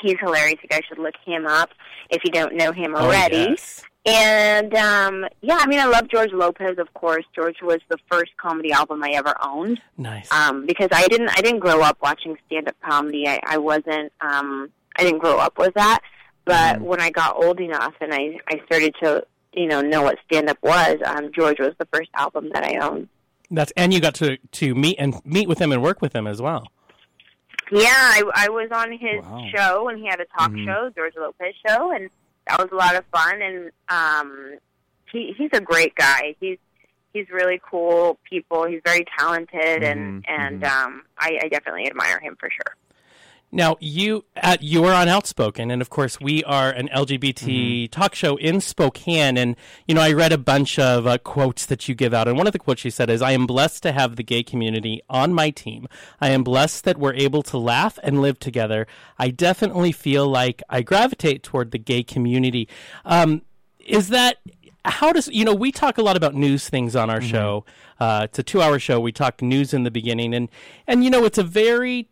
he's 0.02 0.16
hilarious 0.20 0.58
you 0.62 0.70
guys 0.70 0.82
should 0.88 0.98
look 1.00 1.16
him 1.26 1.46
up 1.48 1.70
if 2.10 2.24
you 2.24 2.32
don't 2.32 2.56
know 2.56 2.72
him 2.72 2.94
Oh, 2.96 3.06
already 3.06 3.36
yes. 3.56 3.82
and 4.06 4.74
um 4.76 5.26
yeah 5.42 5.58
i 5.62 5.68
mean 5.68 5.80
i 5.80 5.86
love 5.86 6.08
george 6.08 6.32
lopez 6.34 6.78
of 6.80 6.94
course 6.94 7.24
george 7.36 7.58
was 7.62 7.80
the 7.90 7.98
first 8.12 8.32
comedy 8.38 8.72
album 8.72 9.04
i 9.04 9.10
ever 9.12 9.34
owned 9.44 9.80
Nice. 9.98 10.32
um, 10.32 10.66
because 10.66 10.90
I 10.92 11.08
didn't 11.08 11.30
I 11.30 11.42
didn't 11.42 11.60
grow 11.60 11.82
up 11.82 11.98
watching 12.02 12.38
stand 12.48 12.68
up 12.68 12.76
comedy. 12.84 13.28
I, 13.28 13.40
I 13.46 13.58
wasn't 13.60 14.12
um, 14.22 14.70
I 14.98 15.04
didn't 15.04 15.20
grow 15.20 15.38
up 15.38 15.58
with 15.60 15.74
that. 15.76 16.00
But 16.44 16.82
when 16.82 17.00
I 17.00 17.12
got 17.12 17.36
old 17.36 17.60
enough 17.60 17.94
and 18.02 18.12
I 18.14 18.40
I 18.50 18.60
started 18.66 18.96
to 19.04 19.24
you 19.54 19.68
know 19.68 19.82
know 19.82 20.02
what 20.02 20.18
stand 20.26 20.50
up 20.50 20.58
was, 20.64 20.98
um, 21.06 21.32
George 21.34 21.60
was 21.60 21.74
the 21.78 21.88
first 21.94 22.10
album 22.16 22.50
that 22.54 22.64
I 22.64 22.78
owned. 22.78 23.08
That's 23.52 23.72
and 23.78 23.94
you 23.94 24.00
got 24.00 24.16
to 24.16 24.38
to 24.38 24.74
meet 24.74 24.96
and 24.98 25.14
meet 25.24 25.48
with 25.48 25.60
him 25.60 25.72
and 25.72 25.84
work 25.84 26.02
with 26.02 26.14
him 26.16 26.26
as 26.26 26.42
well. 26.42 26.68
Yeah, 27.72 27.88
I, 27.90 28.24
I 28.36 28.50
was 28.50 28.70
on 28.72 28.92
his 28.92 29.24
Wow. 29.24 29.48
show 29.56 29.88
and 29.90 29.98
he 30.00 30.06
had 30.08 30.20
a 30.20 30.26
talk 30.38 30.52
show, 30.66 30.90
George 30.96 31.14
Lopez 31.18 31.54
show, 31.66 31.92
and 31.92 32.10
that 32.48 32.60
was 32.60 32.70
a 32.72 32.76
lot 32.76 32.96
of 32.96 33.06
fun. 33.14 33.42
And 33.42 33.72
um, 33.90 34.58
he 35.12 35.34
he's 35.38 35.50
a 35.54 35.62
great 35.62 35.96
guy. 35.96 36.36
He's 36.40 36.58
he's 37.14 37.30
really 37.30 37.62
cool 37.70 38.18
people. 38.30 38.66
He's 38.66 38.82
very 38.86 39.06
talented, 39.18 39.84
and 39.84 40.24
Mhm, 40.24 40.30
and 40.30 40.64
um, 40.66 41.04
I, 41.18 41.40
I 41.44 41.48
definitely 41.48 41.88
admire 41.88 42.20
him 42.20 42.36
for 42.40 42.50
sure. 42.50 42.76
Now 43.54 43.76
you 43.82 44.24
at 44.38 44.64
you 44.64 44.86
are 44.86 44.94
on 44.94 45.10
Outspoken, 45.10 45.72
and 45.72 45.82
of 45.82 45.90
course 45.90 46.22
we 46.22 46.42
are 46.46 46.70
an 46.70 46.88
LGBT 46.88 47.92
talk 47.92 48.16
show 48.16 48.38
in 48.38 48.62
Spokane. 48.62 49.38
And 49.38 49.58
you 49.86 49.94
know 49.94 50.02
I 50.02 50.14
read 50.14 50.32
a 50.32 50.38
bunch 50.38 50.80
of 50.80 51.06
uh, 51.06 51.18
quotes 51.18 51.66
that 51.66 51.90
you 51.90 51.96
give 51.96 52.14
out, 52.14 52.30
and 52.30 52.38
one 52.38 52.48
of 52.48 52.54
the 52.54 52.60
quotes 52.60 52.86
you 52.86 52.92
said 52.92 53.10
is, 53.10 53.22
"I 53.22 53.32
am 53.32 53.46
blessed 53.46 53.84
to 53.84 53.92
have 53.92 54.16
the 54.16 54.24
gay 54.24 54.42
community 54.42 55.02
on 55.10 55.34
my 55.34 55.50
team. 55.50 55.88
I 56.22 56.30
am 56.30 56.44
blessed 56.44 56.86
that 56.86 56.98
we're 56.98 57.14
able 57.14 57.44
to 57.44 57.58
laugh 57.58 58.00
and 58.04 58.22
live 58.22 58.40
together. 58.40 58.88
I 59.20 59.32
definitely 59.32 59.92
feel 59.92 60.28
like 60.28 60.64
I 60.70 60.82
gravitate 60.82 61.44
toward 61.44 61.72
the 61.72 61.80
gay 61.80 62.04
community." 62.04 62.70
Um, 63.04 63.42
is 63.80 64.10
that 64.10 64.38
how 64.86 65.12
does 65.12 65.28
you 65.28 65.44
know 65.44 65.54
we 65.54 65.74
talk 65.74 65.98
a 65.98 66.02
lot 66.02 66.16
about 66.16 66.34
news 66.34 66.70
things 66.70 66.96
on 66.96 67.10
our 67.10 67.22
show 67.22 67.66
uh, 68.00 68.22
it's 68.24 68.40
a 68.40 68.44
two 68.44 68.62
hour 68.62 68.80
show 68.80 69.00
we 69.00 69.12
talk 69.12 69.42
news 69.42 69.74
in 69.74 69.84
the 69.84 69.92
beginning 69.92 70.34
and 70.34 70.50
and 70.88 71.04
you 71.04 71.10
know 71.10 71.24
it's 71.26 71.38
a 71.38 71.44
very 71.44 72.08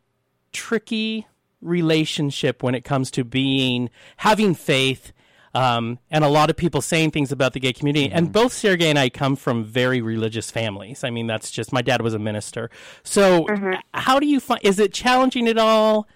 tricky 0.51 1.27
relationship 1.61 2.63
when 2.63 2.75
it 2.75 2.83
comes 2.83 3.11
to 3.11 3.23
being 3.23 3.89
having 4.17 4.55
faith 4.55 5.11
um, 5.53 5.97
and 6.11 6.23
a 6.23 6.27
lot 6.27 6.49
of 6.49 6.55
people 6.55 6.81
saying 6.81 7.11
things 7.11 7.31
about 7.31 7.53
the 7.53 7.59
gay 7.59 7.73
community. 7.73 8.11
And 8.11 8.31
both 8.31 8.53
sergey 8.53 8.89
and 8.89 8.99
i 8.99 9.09
come 9.09 9.35
from 9.35 9.63
very 9.63 10.01
religious 10.01 10.51
families. 10.51 11.03
I 11.03 11.09
mean 11.09 11.27
that's 11.27 11.51
just 11.51 11.73
my 11.73 11.81
dad 11.81 12.01
was 12.01 12.13
a 12.13 12.19
minister. 12.19 12.69
So 13.03 13.47
how 13.93 14.19
do 14.19 14.27
you 14.27 14.39
find 14.39 14.61
is 14.63 14.79
it 14.79 14.93
challenging 14.93 15.47
at 15.47 15.57
all? 15.57 16.07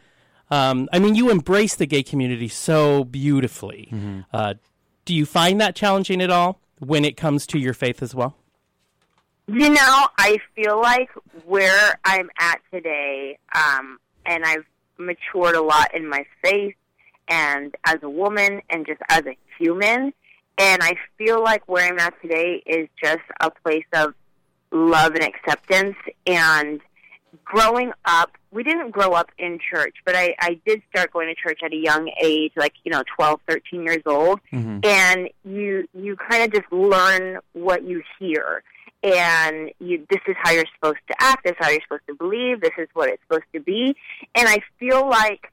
Um, 0.52 0.88
i 0.92 1.00
mean 1.00 1.16
you 1.16 1.32
embrace 1.32 1.76
the 1.76 1.88
gay 1.88 2.04
community 2.04 2.48
so 2.48 3.04
beautifully. 3.06 3.90
Uh, 4.32 4.56
do 5.06 5.14
you 5.14 5.26
find 5.26 5.60
that 5.60 5.76
challenging 5.76 6.22
at 6.22 6.30
all 6.30 6.60
when 6.80 7.04
it 7.04 7.18
comes 7.18 7.46
to 7.48 7.60
your 7.60 7.74
faith 7.74 8.02
as 8.02 8.14
well? 8.16 8.36
You 9.48 9.70
know, 9.70 10.08
I 10.18 10.38
feel 10.56 10.82
like 10.82 11.10
where 11.46 12.00
I'm 12.06 12.30
at 12.40 12.62
today, 12.72 13.38
um, 13.54 14.00
and 14.26 14.44
I've 14.46 14.66
matured 14.98 15.56
a 15.56 15.62
lot 15.62 15.94
in 15.94 16.08
my 16.08 16.26
faith 16.44 16.76
and 17.28 17.76
as 17.86 17.98
a 18.04 18.10
woman 18.10 18.62
and 18.70 18.86
just 18.86 19.02
as 19.10 19.24
a 19.26 19.38
human. 19.58 20.14
And 20.58 20.84
I 20.84 20.96
feel 21.18 21.42
like 21.44 21.68
where 21.68 21.88
I'm 21.88 22.00
at 22.00 22.20
today 22.22 22.62
is 22.66 22.88
just 23.02 23.24
a 23.40 23.50
place 23.50 23.86
of 23.94 24.14
love 24.72 25.14
and 25.16 25.24
acceptance. 25.24 25.96
And 26.28 26.80
growing 27.44 27.92
up, 28.06 28.32
we 28.52 28.64
didn't 28.64 28.92
grow 28.92 29.14
up 29.14 29.32
in 29.40 29.58
church, 29.58 29.96
but 30.06 30.16
I, 30.16 30.36
I 30.40 30.60
did 30.66 30.84
start 30.92 31.12
going 31.12 31.28
to 31.28 31.36
church 31.36 31.62
at 31.66 31.74
a 31.74 31.76
young 31.76 32.12
age, 32.22 32.52
like, 32.56 32.74
you 32.84 32.92
know, 32.92 33.04
12, 33.16 33.40
13 33.48 33.84
years 33.84 34.04
old. 34.06 34.40
Mm-hmm. 34.52 34.80
And 34.84 35.30
you, 35.44 35.88
you 35.94 36.16
kind 36.16 36.44
of 36.44 36.52
just 36.52 36.72
learn 36.72 37.40
what 37.54 37.84
you 37.84 38.04
hear 38.20 38.64
and 39.04 39.72
you, 39.80 40.06
this 40.10 40.22
is 40.28 40.36
how 40.42 40.52
you're 40.52 40.66
supposed 40.76 41.00
to 41.10 41.16
act. 41.20 41.44
This 41.44 41.52
is 41.52 41.58
how 41.60 41.70
you're 41.70 41.82
supposed 41.82 42.08
to 42.08 42.16
believe. 42.16 42.62
This 42.62 42.72
is 42.78 42.88
what 42.94 43.10
it's 43.10 43.22
supposed 43.24 43.52
to 43.54 43.60
be. 43.60 43.96
And 44.34 44.48
I 44.48 44.60
feel 44.80 45.08
like 45.08 45.52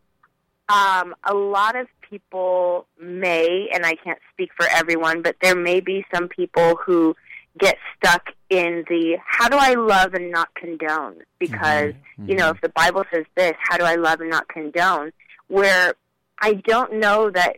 um, 0.68 1.14
a 1.24 1.34
lot 1.34 1.76
of 1.76 1.88
people 2.08 2.86
may, 3.00 3.68
and 3.74 3.84
I 3.84 3.96
can't 3.96 4.20
speak 4.32 4.50
for 4.56 4.66
everyone, 4.70 5.22
but 5.22 5.36
there 5.42 5.56
may 5.56 5.80
be 5.80 6.04
some 6.14 6.28
people 6.28 6.76
who 6.76 7.16
get 7.58 7.76
stuck 7.96 8.28
in 8.48 8.84
the 8.88 9.18
how 9.26 9.48
do 9.48 9.56
I 9.58 9.74
love 9.74 10.14
and 10.14 10.30
not 10.30 10.54
condone? 10.54 11.16
Because 11.38 11.94
you 12.26 12.36
know, 12.36 12.50
if 12.50 12.60
the 12.60 12.68
Bible 12.68 13.04
says 13.12 13.24
this, 13.36 13.54
how 13.58 13.76
do 13.76 13.84
I 13.84 13.96
love 13.96 14.20
and 14.20 14.30
not 14.30 14.48
condone? 14.48 15.12
Where 15.48 15.94
I 16.40 16.54
don't 16.54 17.00
know 17.00 17.30
that 17.30 17.56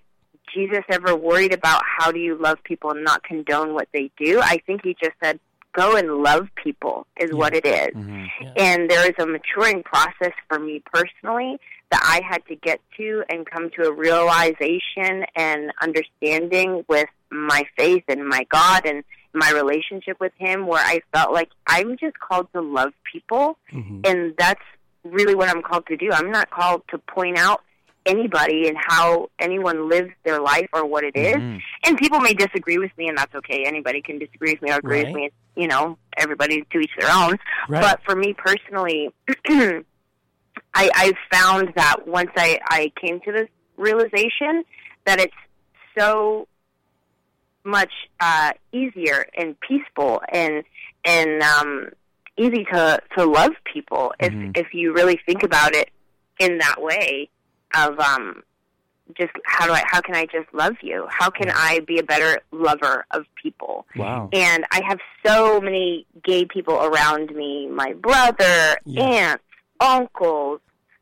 Jesus 0.55 0.83
ever 0.91 1.15
worried 1.15 1.53
about 1.53 1.83
how 1.85 2.13
do 2.13 2.19
you 2.19 2.37
love 2.37 2.59
people 2.65 2.91
and 2.91 3.05
not 3.05 3.23
condone 3.23 3.75
what 3.75 3.89
they 3.93 4.11
do. 4.19 4.41
I 4.41 4.59
think 4.67 4.83
he 4.85 4.97
just 5.03 5.17
said, 5.23 5.41
go 5.73 5.97
and 5.97 6.23
love 6.23 6.49
people 6.55 7.07
is 7.19 7.33
what 7.33 7.55
it 7.55 7.67
is. 7.67 7.95
Mm-hmm. 7.95 8.47
And 8.57 8.91
there 8.91 9.07
is 9.07 9.15
a 9.19 9.27
maturing 9.27 9.83
process 9.83 10.33
for 10.49 10.59
me 10.59 10.83
personally 10.93 11.59
that 11.91 12.03
I 12.05 12.21
had 12.27 12.45
to 12.47 12.57
get 12.57 12.81
to 12.97 13.23
and 13.29 13.47
come 13.49 13.71
to 13.77 13.89
a 13.89 13.93
realization 13.93 15.25
and 15.37 15.73
understanding 15.81 16.85
with 16.89 17.09
my 17.31 17.65
faith 17.77 18.05
and 18.09 18.27
my 18.27 18.47
God 18.51 18.87
and 18.87 19.05
my 19.35 19.51
relationship 19.51 20.19
with 20.21 20.33
Him 20.39 20.67
where 20.67 20.85
I 20.85 21.01
felt 21.15 21.33
like 21.33 21.51
I'm 21.67 21.97
just 21.99 22.19
called 22.19 22.49
to 22.53 22.61
love 22.61 22.93
people. 23.11 23.59
Mm-hmm. 23.73 24.01
And 24.05 24.35
that's 24.39 24.63
really 25.05 25.35
what 25.35 25.49
I'm 25.49 25.63
called 25.63 25.87
to 25.87 25.97
do. 25.97 26.11
I'm 26.13 26.31
not 26.31 26.51
called 26.51 26.83
to 26.91 26.99
point 26.99 27.39
out 27.39 27.63
anybody 28.07 28.69
and 28.69 28.77
how 28.79 29.31
anyone 29.39 29.89
lives 29.89 30.11
their 30.25 30.41
life 30.41 30.69
or 30.73 30.85
what 30.87 31.05
it 31.05 31.15
is. 31.17 31.37
And 31.85 31.97
people 31.99 32.21
may 32.21 32.35
disagree 32.35 32.79
with 32.79 32.91
me, 32.99 33.09
and 33.09 33.17
that's 33.17 33.35
okay. 33.35 33.65
Anybody 33.67 34.03
can 34.03 34.19
disagree 34.19 34.53
with 34.53 34.63
me 34.63 34.71
or 34.73 34.79
agree 34.79 34.99
Right. 35.05 35.07
with 35.07 35.15
me. 35.15 35.31
You 35.57 35.69
know, 35.69 35.99
everybody 36.17 36.63
to 36.73 36.79
each 36.79 36.91
their 36.99 37.11
own. 37.13 37.37
Right. 37.69 37.81
But 37.83 38.01
for 38.05 38.17
me 38.17 38.35
personally, 38.35 39.11
I, 39.49 39.85
I 40.75 41.13
found 41.31 41.73
that 41.77 42.07
once 42.07 42.31
I, 42.37 42.59
I 42.69 42.93
came 43.01 43.21
to 43.21 43.33
this 43.33 43.49
realization 43.77 44.65
that 45.05 45.21
it's 45.21 45.35
so 45.99 46.49
much 47.65 47.93
uh, 48.21 48.53
easier 48.73 49.27
and 49.37 49.57
peaceful 49.61 50.21
and 50.33 50.65
and 51.05 51.43
um, 51.43 51.89
easy 52.37 52.65
to 52.73 52.99
to 53.17 53.25
love 53.25 53.53
people 53.73 54.13
if 54.19 54.33
Mhm. 54.33 54.57
if 54.57 54.73
you 54.75 54.93
really 54.93 55.21
think 55.27 55.43
about 55.43 55.75
it 55.75 55.91
in 56.39 56.59
that 56.59 56.81
way 56.83 57.29
of 57.77 57.99
um 57.99 58.43
just 59.17 59.33
how 59.45 59.67
do 59.67 59.73
I 59.73 59.83
how 59.87 60.01
can 60.01 60.15
I 60.15 60.27
just 60.27 60.53
love 60.53 60.75
you? 60.83 61.07
How 61.11 61.31
can 61.31 61.51
I 61.51 61.81
be 61.81 61.99
a 61.99 62.03
better 62.03 62.41
lover 62.51 63.05
of 63.11 63.25
people? 63.41 63.87
Wow. 63.97 64.29
And 64.33 64.65
I 64.73 64.81
have 64.87 64.99
so 65.25 65.61
many 65.61 66.07
gay 66.25 66.45
people 66.45 66.75
around 66.77 67.35
me, 67.35 67.69
my 67.69 67.93
brother, 67.95 68.77
Yeah. 68.85 69.03
aunts, 69.03 69.45
uncles, 69.81 70.61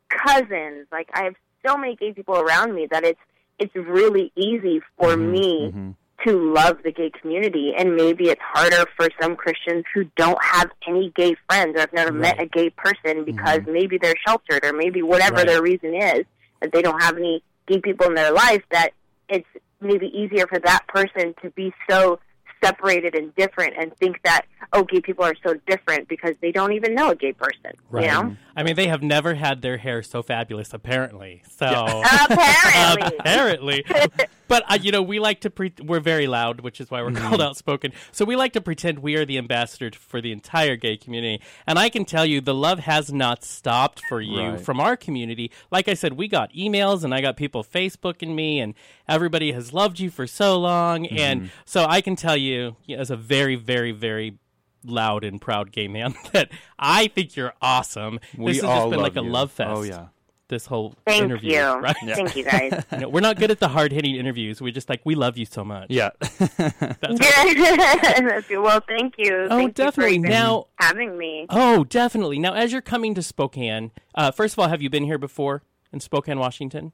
cousins. 0.09 0.87
Like 0.91 1.09
I 1.15 1.25
have 1.25 1.35
so 1.67 1.77
many 1.77 1.97
gay 1.97 2.13
people 2.13 2.37
around 2.39 2.75
me 2.75 2.87
that 2.91 3.05
it's 3.05 3.21
it's 3.59 3.75
really 3.77 4.33
easy 4.37 4.81
for 4.99 5.15
Mhm, 5.17 5.31
me 5.31 5.73
mhm. 5.73 5.95
to 6.27 6.53
love 6.53 6.79
the 6.83 6.93
gay 6.93 7.11
community 7.11 7.75
and 7.77 7.95
maybe 7.95 8.29
it's 8.31 8.41
harder 8.43 8.85
for 8.97 9.09
some 9.21 9.37
Christians 9.37 9.85
who 9.95 10.05
don't 10.17 10.43
have 10.43 10.71
any 10.87 11.11
gay 11.15 11.35
friends 11.49 11.77
or 11.77 11.81
have 11.81 11.93
never 11.93 12.13
met 12.13 12.41
a 12.41 12.47
gay 12.47 12.71
person 12.71 13.25
because 13.25 13.61
maybe 13.67 13.99
they're 13.99 14.15
sheltered 14.27 14.65
or 14.65 14.73
maybe 14.73 15.03
whatever 15.03 15.37
Right. 15.37 15.47
their 15.47 15.63
reason 15.63 15.95
is 15.95 16.25
that 16.61 16.73
they 16.73 16.83
don't 16.83 17.01
have 17.03 17.17
any 17.17 17.43
gay 17.67 17.81
people 17.81 18.07
in 18.07 18.15
their 18.15 18.33
life 18.33 18.63
that 18.71 18.91
it's 19.29 19.47
maybe 19.81 20.07
easier 20.07 20.47
for 20.47 20.59
that 20.59 20.87
person 20.89 21.35
to 21.43 21.51
be 21.51 21.73
so 21.89 22.19
separated 22.63 23.15
and 23.15 23.35
different 23.37 23.73
and 23.79 23.97
think 23.97 24.21
that 24.23 24.43
oh 24.75 24.85
gay 24.85 25.01
people 25.01 25.25
are 25.25 25.35
so 25.47 25.55
different 25.67 26.07
because 26.09 26.35
they 26.43 26.53
don't 26.53 26.73
even 26.75 26.95
know 26.95 27.11
a 27.11 27.17
gay 27.17 27.33
person 27.33 27.73
Right. 27.91 28.05
you 28.05 28.11
know 28.11 28.37
I 28.61 28.63
mean, 28.63 28.77
they 28.77 28.89
have 28.89 29.03
never 29.03 29.35
had 29.35 29.63
their 29.63 29.79
hair 29.79 30.03
so 30.03 30.23
fabulous, 30.23 30.75
apparently. 30.75 31.43
So 31.49 31.67
apparently 32.29 33.17
apparently. 33.19 33.85
but 34.49 34.71
uh, 34.71 34.79
you 34.81 34.93
know, 34.93 35.01
we 35.01 35.19
like 35.19 35.41
to 35.41 35.51
pre- 35.51 35.73
we're 35.83 36.01
very 36.01 36.27
loud, 36.27 36.61
which 36.61 36.79
is 36.79 36.91
why 36.91 37.01
we're 37.03 37.13
called 37.13 37.41
outspoken. 37.41 37.93
So 38.13 38.27
we 38.27 38.37
like 38.37 38.53
to 38.53 38.61
pretend 38.61 38.99
we 38.99 39.17
are 39.17 39.25
the 39.25 39.39
ambassador 39.39 39.91
for 39.99 40.21
the 40.21 40.31
entire 40.31 40.77
gay 40.77 40.99
community. 40.99 41.43
And 41.67 41.79
I 41.79 41.89
can 41.89 42.05
tell 42.05 42.27
you, 42.27 42.43
the 42.43 42.53
love 42.53 42.81
has 42.81 43.11
not 43.11 43.45
stopped 43.45 44.03
for 44.11 44.21
you 44.21 44.41
Right. 44.41 44.61
from 44.61 44.79
our 44.79 44.95
community. 44.95 45.51
Like 45.71 45.89
I 45.89 45.95
said, 45.95 46.15
we 46.15 46.29
got 46.29 46.53
emails, 46.53 47.03
and 47.03 47.15
I 47.15 47.23
got 47.23 47.39
people 47.39 47.65
Facebooking 47.65 48.35
me, 48.35 48.61
and 48.61 48.75
everybody 49.09 49.53
has 49.53 49.73
loved 49.73 50.01
you 50.01 50.11
for 50.11 50.27
so 50.27 50.59
long. 50.59 51.07
And 51.07 51.51
so 51.65 51.87
I 51.87 52.03
can 52.03 52.15
tell 52.15 52.37
you, 52.37 52.77
you 52.85 52.97
know, 52.97 53.01
as 53.01 53.11
a 53.11 53.17
very, 53.17 53.57
very, 53.57 53.93
very 53.93 54.39
loud 54.85 55.25
and 55.25 55.41
proud 55.41 55.73
gay 55.73 55.89
man, 55.89 56.15
that 56.33 56.51
I 56.79 57.09
think 57.09 57.37
you're 57.37 57.55
awesome. 57.61 58.21
We 58.37 58.53
this 58.53 58.63
has 58.63 58.65
all 58.71 58.81
just 58.83 58.91
been 58.93 59.01
like 59.01 59.17
a 59.17 59.23
you. 59.23 59.31
love 59.31 59.51
fest 59.53 59.71
Oh 59.73 59.83
yeah. 59.83 60.07
this 60.49 60.67
whole 60.67 60.95
thank 61.07 61.23
interview. 61.25 61.53
you 61.53 61.61
Right? 61.81 61.97
thank 62.05 62.35
you 62.37 62.45
guys 62.45 62.85
You 62.93 62.99
know, 62.99 63.09
we're 63.09 63.21
not 63.21 63.37
good 63.39 63.51
at 63.51 63.61
the 63.61 63.69
hard 63.69 63.93
hitting 63.93 64.17
interviews. 64.17 64.61
We're 64.61 64.73
just 64.73 64.89
like 64.89 65.01
we 65.05 65.15
love 65.15 65.37
you 65.39 65.45
so 65.47 65.65
much. 65.65 65.87
Yeah. 65.91 66.11
That's 66.19 67.21
yeah 67.21 68.41
good. 68.41 68.63
well 68.63 68.81
thank 68.89 69.15
you 69.19 69.47
Oh, 69.49 69.49
Thank 69.49 69.63
you 69.79 69.85
for 69.85 69.91
definitely. 69.91 70.15
even 70.17 70.31
Now- 70.31 70.67
having 70.79 71.17
me 71.19 71.47
Oh, 71.51 71.85
definitely. 71.85 72.39
Now, 72.39 72.55
as 72.55 72.73
you're 72.73 72.81
coming 72.83 73.15
to 73.15 73.23
Spokane, 73.23 73.91
uh, 74.15 74.31
first 74.31 74.55
of 74.55 74.59
all, 74.59 74.69
have 74.69 74.83
you 74.83 74.91
been 74.91 75.05
here 75.05 75.19
before 75.19 75.63
in 75.93 76.01
Spokane, 76.01 76.39
Washington? 76.39 76.93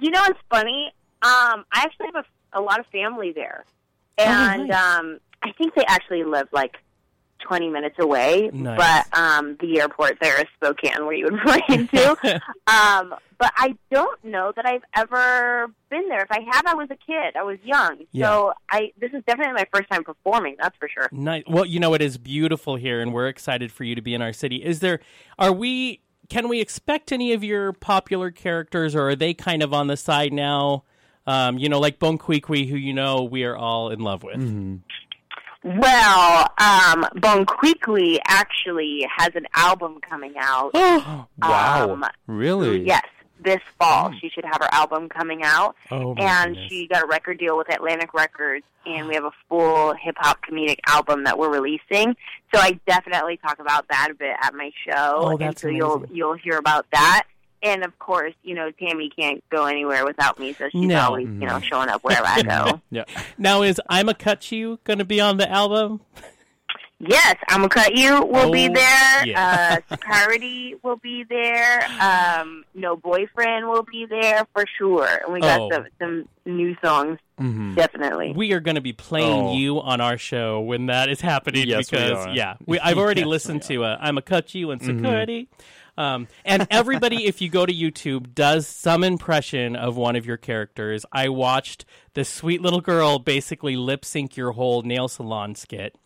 You 0.00 0.10
know 0.10 0.20
what's 0.20 0.40
funny? 0.50 0.92
Um, 1.22 1.64
I 1.72 1.80
actually 1.82 2.06
have 2.14 2.24
a, 2.52 2.60
a 2.60 2.62
lot 2.62 2.78
of 2.80 2.86
family 2.88 3.32
there, 3.32 3.64
and 4.18 4.68
nice. 4.68 4.98
um, 4.98 5.18
I 5.42 5.52
think 5.52 5.74
they 5.74 5.84
actually 5.86 6.24
live 6.24 6.48
like 6.52 6.76
twenty 7.46 7.68
minutes 7.68 7.96
away. 7.98 8.50
Nice. 8.52 8.78
But 8.78 9.18
um, 9.18 9.56
the 9.60 9.80
airport 9.80 10.18
there 10.20 10.38
is 10.38 10.46
Spokane, 10.56 11.04
where 11.04 11.14
you 11.14 11.24
would 11.30 11.40
fly 11.44 11.60
into. 11.68 12.10
um, 12.66 13.14
but 13.38 13.52
I 13.56 13.76
don't 13.90 14.24
know 14.24 14.52
that 14.56 14.64
I've 14.64 14.82
ever 14.94 15.66
been 15.90 16.08
there. 16.08 16.20
If 16.22 16.30
I 16.30 16.40
have, 16.52 16.66
I 16.66 16.74
was 16.74 16.88
a 16.90 16.96
kid. 16.96 17.36
I 17.38 17.42
was 17.42 17.58
young, 17.64 17.98
Yeah. 18.12 18.26
so 18.28 18.52
I 18.70 18.92
this 19.00 19.12
is 19.12 19.22
definitely 19.26 19.52
my 19.54 19.66
first 19.74 19.90
time 19.90 20.04
performing. 20.04 20.56
That's 20.58 20.76
for 20.78 20.88
sure. 20.88 21.08
Nice. 21.12 21.44
Well, 21.48 21.66
you 21.66 21.78
know, 21.80 21.92
it 21.94 22.00
is 22.02 22.16
beautiful 22.18 22.76
here, 22.76 23.00
and 23.00 23.12
we're 23.12 23.28
excited 23.28 23.70
for 23.72 23.84
you 23.84 23.94
to 23.94 24.02
be 24.02 24.14
in 24.14 24.22
our 24.22 24.32
city. 24.32 24.64
Is 24.64 24.80
there? 24.80 25.00
Are 25.38 25.52
we? 25.52 26.00
Can 26.28 26.48
we 26.48 26.60
expect 26.60 27.12
any 27.12 27.32
of 27.34 27.44
your 27.44 27.72
popular 27.72 28.30
characters, 28.32 28.96
or 28.96 29.10
are 29.10 29.14
they 29.16 29.32
kind 29.34 29.62
of 29.62 29.72
on 29.72 29.86
the 29.86 29.96
side 29.96 30.32
now? 30.32 30.82
Um, 31.28 31.58
you 31.58 31.68
know, 31.68 31.78
like 31.80 31.98
Bon 31.98 32.18
Qui, 32.18 32.40
who 32.66 32.76
you 32.76 32.92
know 32.94 33.22
we 33.24 33.44
are 33.44 33.56
all 33.56 33.90
in 33.90 34.00
love 34.00 34.22
with. 34.22 34.40
Well, 35.66 36.46
um, 36.58 37.06
Bon 37.16 37.44
Qui 37.44 37.74
Qui 37.74 38.20
actually 38.28 39.04
has 39.16 39.30
an 39.34 39.46
album 39.54 39.98
coming 40.08 40.34
out. 40.38 40.70
Oh, 40.74 41.26
wow. 41.38 41.90
Um, 41.92 42.04
really? 42.28 42.84
Yes, 42.84 43.02
this 43.42 43.60
fall 43.78 44.12
she 44.20 44.28
should 44.28 44.44
have 44.44 44.60
her 44.60 44.68
album 44.72 45.08
coming 45.08 45.42
out, 45.42 45.74
oh 45.90 46.14
and 46.18 46.54
goodness. 46.54 46.70
she 46.70 46.86
got 46.86 47.02
a 47.02 47.06
record 47.06 47.38
deal 47.38 47.56
with 47.56 47.68
Atlantic 47.72 48.14
Records, 48.14 48.64
and 48.86 49.08
we 49.08 49.14
have 49.14 49.24
a 49.24 49.32
full 49.48 49.92
hip 49.94 50.14
hop 50.18 50.38
comedic 50.48 50.78
album 50.86 51.24
that 51.24 51.36
we're 51.36 51.50
releasing. 51.52 52.14
So 52.54 52.60
I 52.60 52.78
definitely 52.86 53.36
talk 53.38 53.58
about 53.58 53.88
that 53.88 54.08
a 54.12 54.14
bit 54.14 54.36
at 54.40 54.54
my 54.54 54.70
show, 54.86 55.16
Oh, 55.18 55.28
and 55.30 55.40
that's 55.40 55.62
so 55.62 55.68
you'll 55.68 56.04
you'll 56.12 56.34
hear 56.36 56.58
about 56.58 56.86
that. 56.92 57.24
And 57.62 57.84
of 57.84 57.98
course, 57.98 58.34
you 58.42 58.54
know 58.54 58.70
Tammy 58.70 59.10
can't 59.18 59.42
go 59.50 59.64
anywhere 59.66 60.04
without 60.04 60.38
me, 60.38 60.54
so 60.58 60.68
she's 60.70 60.82
No. 60.86 61.00
always 61.00 61.26
you 61.26 61.46
know 61.46 61.60
showing 61.60 61.88
up 61.88 62.04
wherever 62.04 62.26
I 62.26 62.42
go. 62.42 62.80
Yeah. 62.90 63.04
Now, 63.38 63.62
is 63.62 63.80
I'm 63.88 64.08
a 64.08 64.14
cut 64.14 64.52
you 64.52 64.78
going 64.84 64.98
to 64.98 65.04
be 65.04 65.20
on 65.20 65.36
the 65.38 65.50
album? 65.50 66.00
Yes, 66.98 67.36
I'm 67.50 67.58
gonna 67.58 67.68
cut 67.68 67.94
you. 67.94 68.22
Will 68.24 68.50
be 68.50 68.68
Oh, 68.70 68.72
there. 68.72 69.26
yeah. 69.26 69.80
Uh, 69.90 69.94
Security 69.96 70.76
will 70.82 70.96
be 70.96 71.24
there. 71.28 71.86
Um, 72.00 72.64
no 72.74 72.96
boyfriend 72.96 73.68
will 73.68 73.82
be 73.82 74.06
there 74.08 74.46
for 74.54 74.64
sure. 74.78 75.06
And 75.06 75.30
we 75.34 75.40
got 75.40 75.60
Oh. 75.60 75.70
some 75.70 75.84
some 76.00 76.28
new 76.46 76.74
songs, 76.82 77.18
hmm 77.38 77.74
definitely. 77.74 78.32
We 78.34 78.52
are 78.54 78.60
going 78.60 78.76
to 78.76 78.80
be 78.80 78.94
playing 78.94 79.48
Oh. 79.48 79.52
you 79.54 79.78
on 79.80 80.00
our 80.00 80.16
show 80.16 80.60
when 80.60 80.86
that 80.86 81.10
is 81.10 81.20
happening 81.20 81.66
Yes, 81.68 81.92
we 81.92 81.98
because 81.98 82.26
are. 82.26 82.30
yeah, 82.34 82.54
we, 82.64 82.78
I've 82.80 82.96
already 83.04 83.20
Yes, 83.20 83.28
listened 83.28 83.64
we 83.68 83.76
to 83.76 83.84
uh, 83.84 83.98
I'm 84.00 84.16
a 84.16 84.22
cut 84.22 84.54
you 84.54 84.70
and 84.70 84.80
Mm-hmm. 84.80 85.02
Um, 85.98 86.28
and 86.44 86.66
everybody, 86.70 87.26
if 87.26 87.40
you 87.40 87.48
go 87.48 87.64
to 87.64 87.72
YouTube, 87.72 88.34
does 88.34 88.66
some 88.66 89.02
impression 89.02 89.76
of 89.76 89.96
one 89.96 90.16
of 90.16 90.26
your 90.26 90.36
characters. 90.36 91.06
I 91.12 91.28
watched 91.28 91.84
this 92.14 92.28
sweet 92.28 92.60
little 92.60 92.80
girl 92.80 93.18
basically 93.18 93.76
lip 93.76 94.04
sync 94.04 94.36
your 94.36 94.52
whole 94.52 94.82
nail 94.82 95.08
salon 95.08 95.54
skit 95.54 95.96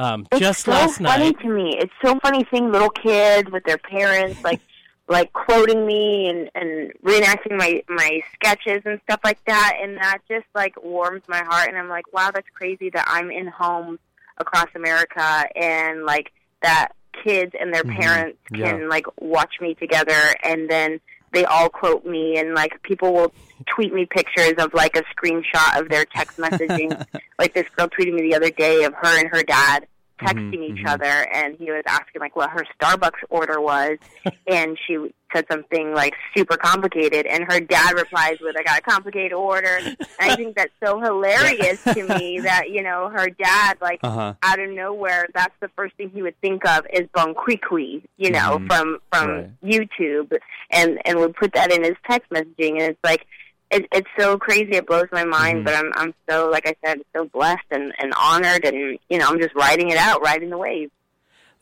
um, 0.00 0.26
It's 0.32 0.40
just 0.40 0.64
so 0.64 0.70
last 0.70 0.98
funny 0.98 1.24
night. 1.24 1.40
to 1.40 1.48
me. 1.48 1.76
It's 1.78 1.92
so 2.02 2.18
funny 2.20 2.46
seeing 2.50 2.72
little 2.72 2.88
kids 2.88 3.50
with 3.50 3.64
their 3.64 3.78
parents 3.78 4.42
like 4.42 4.60
like 5.08 5.32
quoting 5.32 5.84
me 5.84 6.28
and 6.28 6.50
and 6.54 6.92
reenacting 7.04 7.56
my 7.58 7.82
my 7.88 8.22
sketches 8.32 8.80
and 8.86 9.00
stuff 9.04 9.20
like 9.24 9.44
that 9.44 9.76
and 9.82 9.96
that 9.96 10.18
just 10.28 10.46
like 10.54 10.80
warms 10.82 11.22
my 11.28 11.42
heart 11.44 11.68
and 11.68 11.76
I'm 11.76 11.88
like 11.88 12.10
wow 12.12 12.30
that's 12.32 12.46
crazy 12.54 12.90
that 12.90 13.04
I'm 13.08 13.30
in 13.30 13.48
homes 13.48 13.98
across 14.38 14.68
America 14.74 15.44
and 15.56 16.06
like 16.06 16.32
that 16.62 16.92
kids 17.24 17.52
and 17.58 17.72
their 17.72 17.82
mm-hmm. 17.82 18.00
parents 18.00 18.38
Yeah. 18.52 18.70
can 18.70 18.88
like 18.88 19.06
watch 19.20 19.54
me 19.60 19.74
together 19.74 20.34
and 20.42 20.70
then 20.70 21.00
they 21.32 21.44
all 21.44 21.68
quote 21.68 22.04
me 22.04 22.38
and 22.38 22.54
like 22.54 22.82
people 22.82 23.12
will 23.12 23.32
tweet 23.66 23.92
me 23.92 24.06
pictures 24.06 24.54
of 24.58 24.74
like 24.74 24.96
a 24.96 25.02
screenshot 25.14 25.80
of 25.80 25.88
their 25.88 26.04
text 26.04 26.38
messaging 26.38 27.04
like 27.38 27.54
this 27.54 27.66
girl 27.76 27.88
tweeted 27.88 28.14
me 28.14 28.22
the 28.22 28.34
other 28.34 28.50
day 28.50 28.84
of 28.84 28.94
her 28.94 29.18
and 29.18 29.28
her 29.28 29.42
dad 29.42 29.86
texting 30.20 30.62
each 30.70 30.84
other 30.86 31.04
and 31.32 31.56
he 31.58 31.70
was 31.70 31.82
asking 31.86 32.20
like 32.20 32.36
what 32.36 32.50
her 32.50 32.64
starbucks 32.80 33.20
order 33.28 33.60
was 33.60 33.98
and 34.46 34.78
she 34.86 34.96
said 35.32 35.44
something 35.50 35.94
like 35.94 36.12
super 36.36 36.56
complicated 36.56 37.24
and 37.26 37.44
her 37.50 37.60
dad 37.60 37.94
replies 37.94 38.36
with 38.40 38.56
i 38.58 38.62
got 38.64 38.78
a 38.80 38.82
complicated 38.82 39.32
order 39.32 39.78
and 39.78 39.96
i 40.18 40.34
think 40.36 40.56
that's 40.56 40.72
so 40.84 41.00
hilarious 41.00 41.78
to 41.84 42.02
me 42.18 42.40
that 42.40 42.64
you 42.70 42.82
know 42.82 43.08
her 43.10 43.28
dad 43.30 43.76
like 43.80 44.00
Uh 44.02 44.10
huh. 44.10 44.34
out 44.42 44.58
of 44.58 44.70
nowhere, 44.70 45.26
that's 45.34 45.54
the 45.60 45.68
first 45.76 45.94
thing 45.96 46.10
he 46.12 46.22
would 46.22 46.38
think 46.40 46.64
of 46.66 46.84
is 46.92 47.06
Bon 47.14 47.34
Qui 47.34 47.56
Qui, 47.56 48.02
you 48.16 48.30
know, 48.30 48.58
Mhm. 48.58 48.66
from 48.66 48.98
from 49.12 49.28
Right. 49.30 49.50
YouTube, 49.62 50.36
and 50.70 50.98
and 51.04 51.18
would 51.18 51.34
put 51.36 51.52
that 51.54 51.72
in 51.72 51.82
his 51.84 51.94
text 52.08 52.30
messaging, 52.30 52.72
and 52.80 52.82
it's 52.92 52.98
like. 53.04 53.26
It, 53.70 53.86
it's 53.92 54.08
so 54.18 54.36
crazy. 54.36 54.72
It 54.72 54.86
blows 54.86 55.06
my 55.12 55.24
mind, 55.24 55.60
Mhm. 55.60 55.64
but 55.64 55.74
I'm 55.74 55.92
I'm 55.94 56.14
so 56.28 56.48
like 56.50 56.66
I 56.66 56.74
said, 56.84 57.02
so 57.14 57.24
blessed 57.26 57.64
and, 57.70 57.92
and 57.98 58.12
honored, 58.16 58.64
and 58.64 58.98
you 59.08 59.18
know 59.18 59.28
I'm 59.28 59.38
just 59.40 59.54
riding 59.54 59.90
it 59.90 59.96
out, 59.96 60.22
riding 60.22 60.50
the 60.50 60.58
wave. 60.58 60.90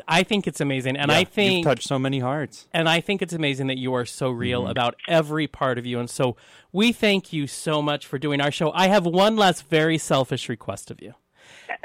I 0.07 0.23
think 0.23 0.47
it's 0.47 0.61
amazing, 0.61 0.97
and 0.97 1.11
Yeah, 1.11 1.18
I 1.18 1.25
think 1.25 1.57
you've 1.59 1.64
touched 1.64 1.88
so 1.88 1.99
many 1.99 2.21
hearts. 2.21 2.68
And 2.73 2.88
I 2.88 3.01
think 3.01 3.21
it's 3.21 3.33
amazing 3.35 3.66
that 3.66 3.79
you 3.79 3.92
are 3.94 4.07
so 4.07 4.31
real 4.31 4.62
Mm-hmm. 4.62 4.71
about 4.71 4.94
every 5.09 5.49
part 5.49 5.77
of 5.77 5.85
you. 5.87 5.99
And 5.99 6.09
so 6.09 6.37
we 6.73 6.92
thank 6.92 7.33
you 7.33 7.47
so 7.49 7.83
much 7.83 8.07
for 8.07 8.16
doing 8.16 8.40
our 8.40 8.53
show. 8.53 8.71
I 8.73 8.87
have 8.87 9.05
one 9.05 9.35
last 9.37 9.66
very 9.68 9.99
selfish 9.99 10.49
request 10.49 10.90
of 10.92 11.03
you. 11.03 11.14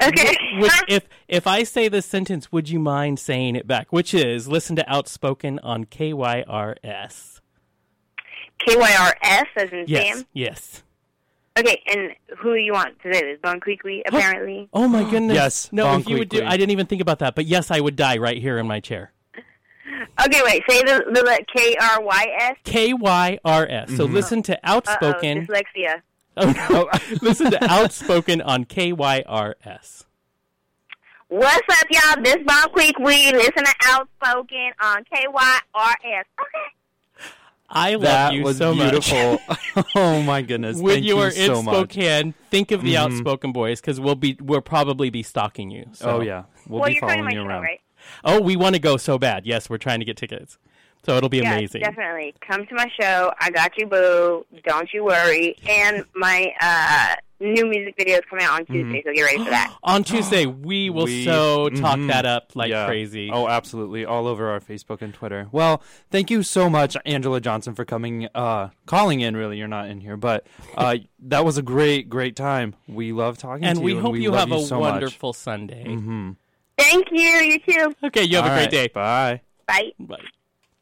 Okay. 0.02 0.36
Which, 0.58 0.72
if 0.88 1.08
if 1.28 1.46
I 1.48 1.64
say 1.64 1.88
this 1.88 2.06
sentence, 2.06 2.50
would 2.52 2.68
you 2.68 2.78
mind 2.78 3.18
saying 3.18 3.56
it 3.56 3.66
back? 3.66 3.92
Which 3.92 4.14
is 4.14 4.46
listen 4.48 4.76
to 4.76 4.88
Outspoken 4.90 5.58
on 5.58 5.84
KYRS. 5.84 7.33
KYRS 8.60 9.46
as 9.56 9.70
in 9.72 9.84
Yes, 9.86 10.16
Sam. 10.16 10.26
yes. 10.32 10.82
Okay, 11.56 11.80
and 11.86 12.10
who 12.38 12.54
you 12.54 12.72
want 12.72 13.00
to 13.02 13.12
say 13.12 13.20
this? 13.22 13.38
Bon 13.40 13.60
Qui 13.60 13.76
Qui, 13.76 14.02
apparently. 14.06 14.68
Oh 14.72 14.88
my 14.88 15.08
goodness. 15.08 15.36
Yes, 15.36 15.68
No, 15.72 15.84
Bon 15.84 16.00
if 16.00 16.08
you 16.08 16.18
would 16.18 16.28
do, 16.28 16.44
I 16.44 16.56
didn't 16.56 16.70
even 16.70 16.86
think 16.86 17.00
about 17.00 17.20
that. 17.20 17.34
But 17.36 17.46
yes, 17.46 17.70
I 17.70 17.78
would 17.80 17.94
die 17.94 18.18
right 18.18 18.38
here 18.38 18.58
in 18.58 18.66
my 18.66 18.80
chair. 18.80 19.12
Okay, 20.26 20.40
wait. 20.44 20.62
Say 20.68 20.82
the 20.82 21.04
the 21.12 21.44
K 21.54 21.76
R 21.80 22.02
Y 22.02 22.26
S. 22.38 22.56
KYRS. 22.64 23.96
So 23.96 24.04
mm-hmm. 24.04 24.14
listen 24.14 24.42
to 24.44 24.58
Outspoken. 24.62 25.46
dyslexia. 25.46 26.02
Oh, 26.36 26.50
no. 26.70 26.88
listen 27.22 27.50
to 27.50 27.58
Outspoken 27.64 28.40
on 28.40 28.64
KYRS. 28.64 30.04
What's 31.28 31.68
up, 31.68 31.86
y'all? 31.90 32.22
This 32.22 32.36
Bomb 32.44 32.70
Quick 32.70 32.98
We 32.98 33.32
listen 33.32 33.64
to 33.64 33.74
Outspoken 33.86 34.70
on 34.80 35.04
KYRS. 35.04 36.24
Okay. 36.40 36.73
I 37.74 37.92
love 37.94 38.02
That 38.02 38.32
you 38.34 38.42
was 38.44 38.58
so 38.58 38.72
beautiful. 38.74 39.38
oh 39.96 40.22
my 40.22 40.42
goodness! 40.42 40.76
much. 40.76 40.84
When 40.84 40.94
Thank 40.96 41.06
you 41.06 41.18
are 41.18 41.30
so 41.30 41.58
in 41.58 41.64
much. 41.64 41.74
Spokane, 41.74 42.34
think 42.50 42.70
of 42.70 42.82
the 42.82 42.94
Mhm. 42.94 42.98
outspoken 42.98 43.52
boys 43.52 43.80
because 43.80 43.98
we'll 44.00 44.14
be 44.14 44.36
we'll 44.40 44.60
probably 44.60 45.10
be 45.10 45.22
stalking 45.22 45.70
you. 45.70 45.86
So. 45.92 46.18
Oh 46.18 46.20
yeah, 46.20 46.44
we'll, 46.68 46.80
well, 46.80 46.88
be 46.88 46.94
you're 46.94 47.00
following 47.00 47.24
my 47.24 47.30
you 47.32 47.38
show, 47.38 47.46
around. 47.46 47.62
right? 47.62 47.80
Oh, 48.24 48.40
we 48.40 48.54
want 48.56 48.74
to 48.74 48.80
go 48.80 48.96
so 48.96 49.18
bad. 49.18 49.44
Yes, 49.46 49.68
we're 49.68 49.78
trying 49.78 49.98
to 49.98 50.04
get 50.04 50.16
tickets. 50.16 50.58
So 51.04 51.16
it'll 51.18 51.28
be 51.28 51.38
Yes, 51.38 51.52
amazing. 51.52 51.82
definitely. 51.82 52.34
Come 52.46 52.66
to 52.66 52.74
my 52.74 52.90
show. 52.98 53.30
I 53.38 53.50
got 53.50 53.76
you, 53.76 53.86
boo. 53.86 54.46
Don't 54.64 54.88
you 54.94 55.04
worry. 55.04 55.54
And 55.68 56.04
my 56.14 56.50
uh, 56.62 57.16
new 57.40 57.66
music 57.66 57.94
video 57.98 58.16
is 58.16 58.22
coming 58.30 58.44
out 58.44 58.60
on 58.60 58.66
Tuesday, 58.66 59.02
so 59.04 59.12
get 59.12 59.22
ready 59.22 59.38
for 59.44 59.50
that. 59.50 59.76
On 59.82 60.02
Tuesday, 60.04 60.46
we 60.46 60.88
will 60.90 61.04
We- 61.04 61.24
so 61.24 61.68
talk 61.70 61.98
mhm. 61.98 62.08
that 62.08 62.24
up 62.26 62.52
like 62.54 62.70
Yeah. 62.70 62.86
crazy. 62.86 63.30
Oh, 63.32 63.48
absolutely, 63.48 64.04
all 64.04 64.26
over 64.26 64.48
our 64.50 64.60
Facebook 64.60 65.02
and 65.02 65.12
Twitter. 65.12 65.48
Well, 65.52 65.82
thank 66.10 66.30
you 66.30 66.42
so 66.42 66.70
much, 66.70 66.96
Angela 67.04 67.40
Johnson, 67.40 67.74
for 67.74 67.84
coming, 67.84 68.28
uh, 68.34 68.68
calling 68.86 69.20
in. 69.20 69.36
Really, 69.36 69.58
you're 69.58 69.68
not 69.68 69.88
in 69.88 70.00
here, 70.00 70.16
but 70.16 70.46
uh, 70.76 70.96
that 71.20 71.44
was 71.44 71.58
a 71.58 71.62
great, 71.62 72.08
great 72.08 72.36
time. 72.36 72.74
We 72.88 73.12
love 73.12 73.36
talking 73.38 73.64
and 73.64 73.78
to 73.78 73.84
we 73.84 73.92
you, 73.92 74.00
hope 74.00 74.06
and 74.06 74.12
we 74.14 74.18
hope 74.18 74.22
you 74.24 74.30
love 74.30 74.48
have 74.50 74.58
a 74.58 74.62
so 74.64 74.80
much. 74.80 74.92
wonderful 74.92 75.32
Sunday. 75.32 75.84
Mhm. 75.86 76.36
Thank 76.78 77.06
you. 77.12 77.20
You 77.20 77.58
too. 77.60 77.94
Okay, 78.04 78.22
you 78.24 78.36
have 78.36 78.44
All 78.46 78.50
a 78.50 78.54
great 78.54 78.62
right, 78.62 78.70
day. 78.70 78.88
Bye. 78.88 79.40
Bye. 79.66 79.90
Bye. 79.98 80.16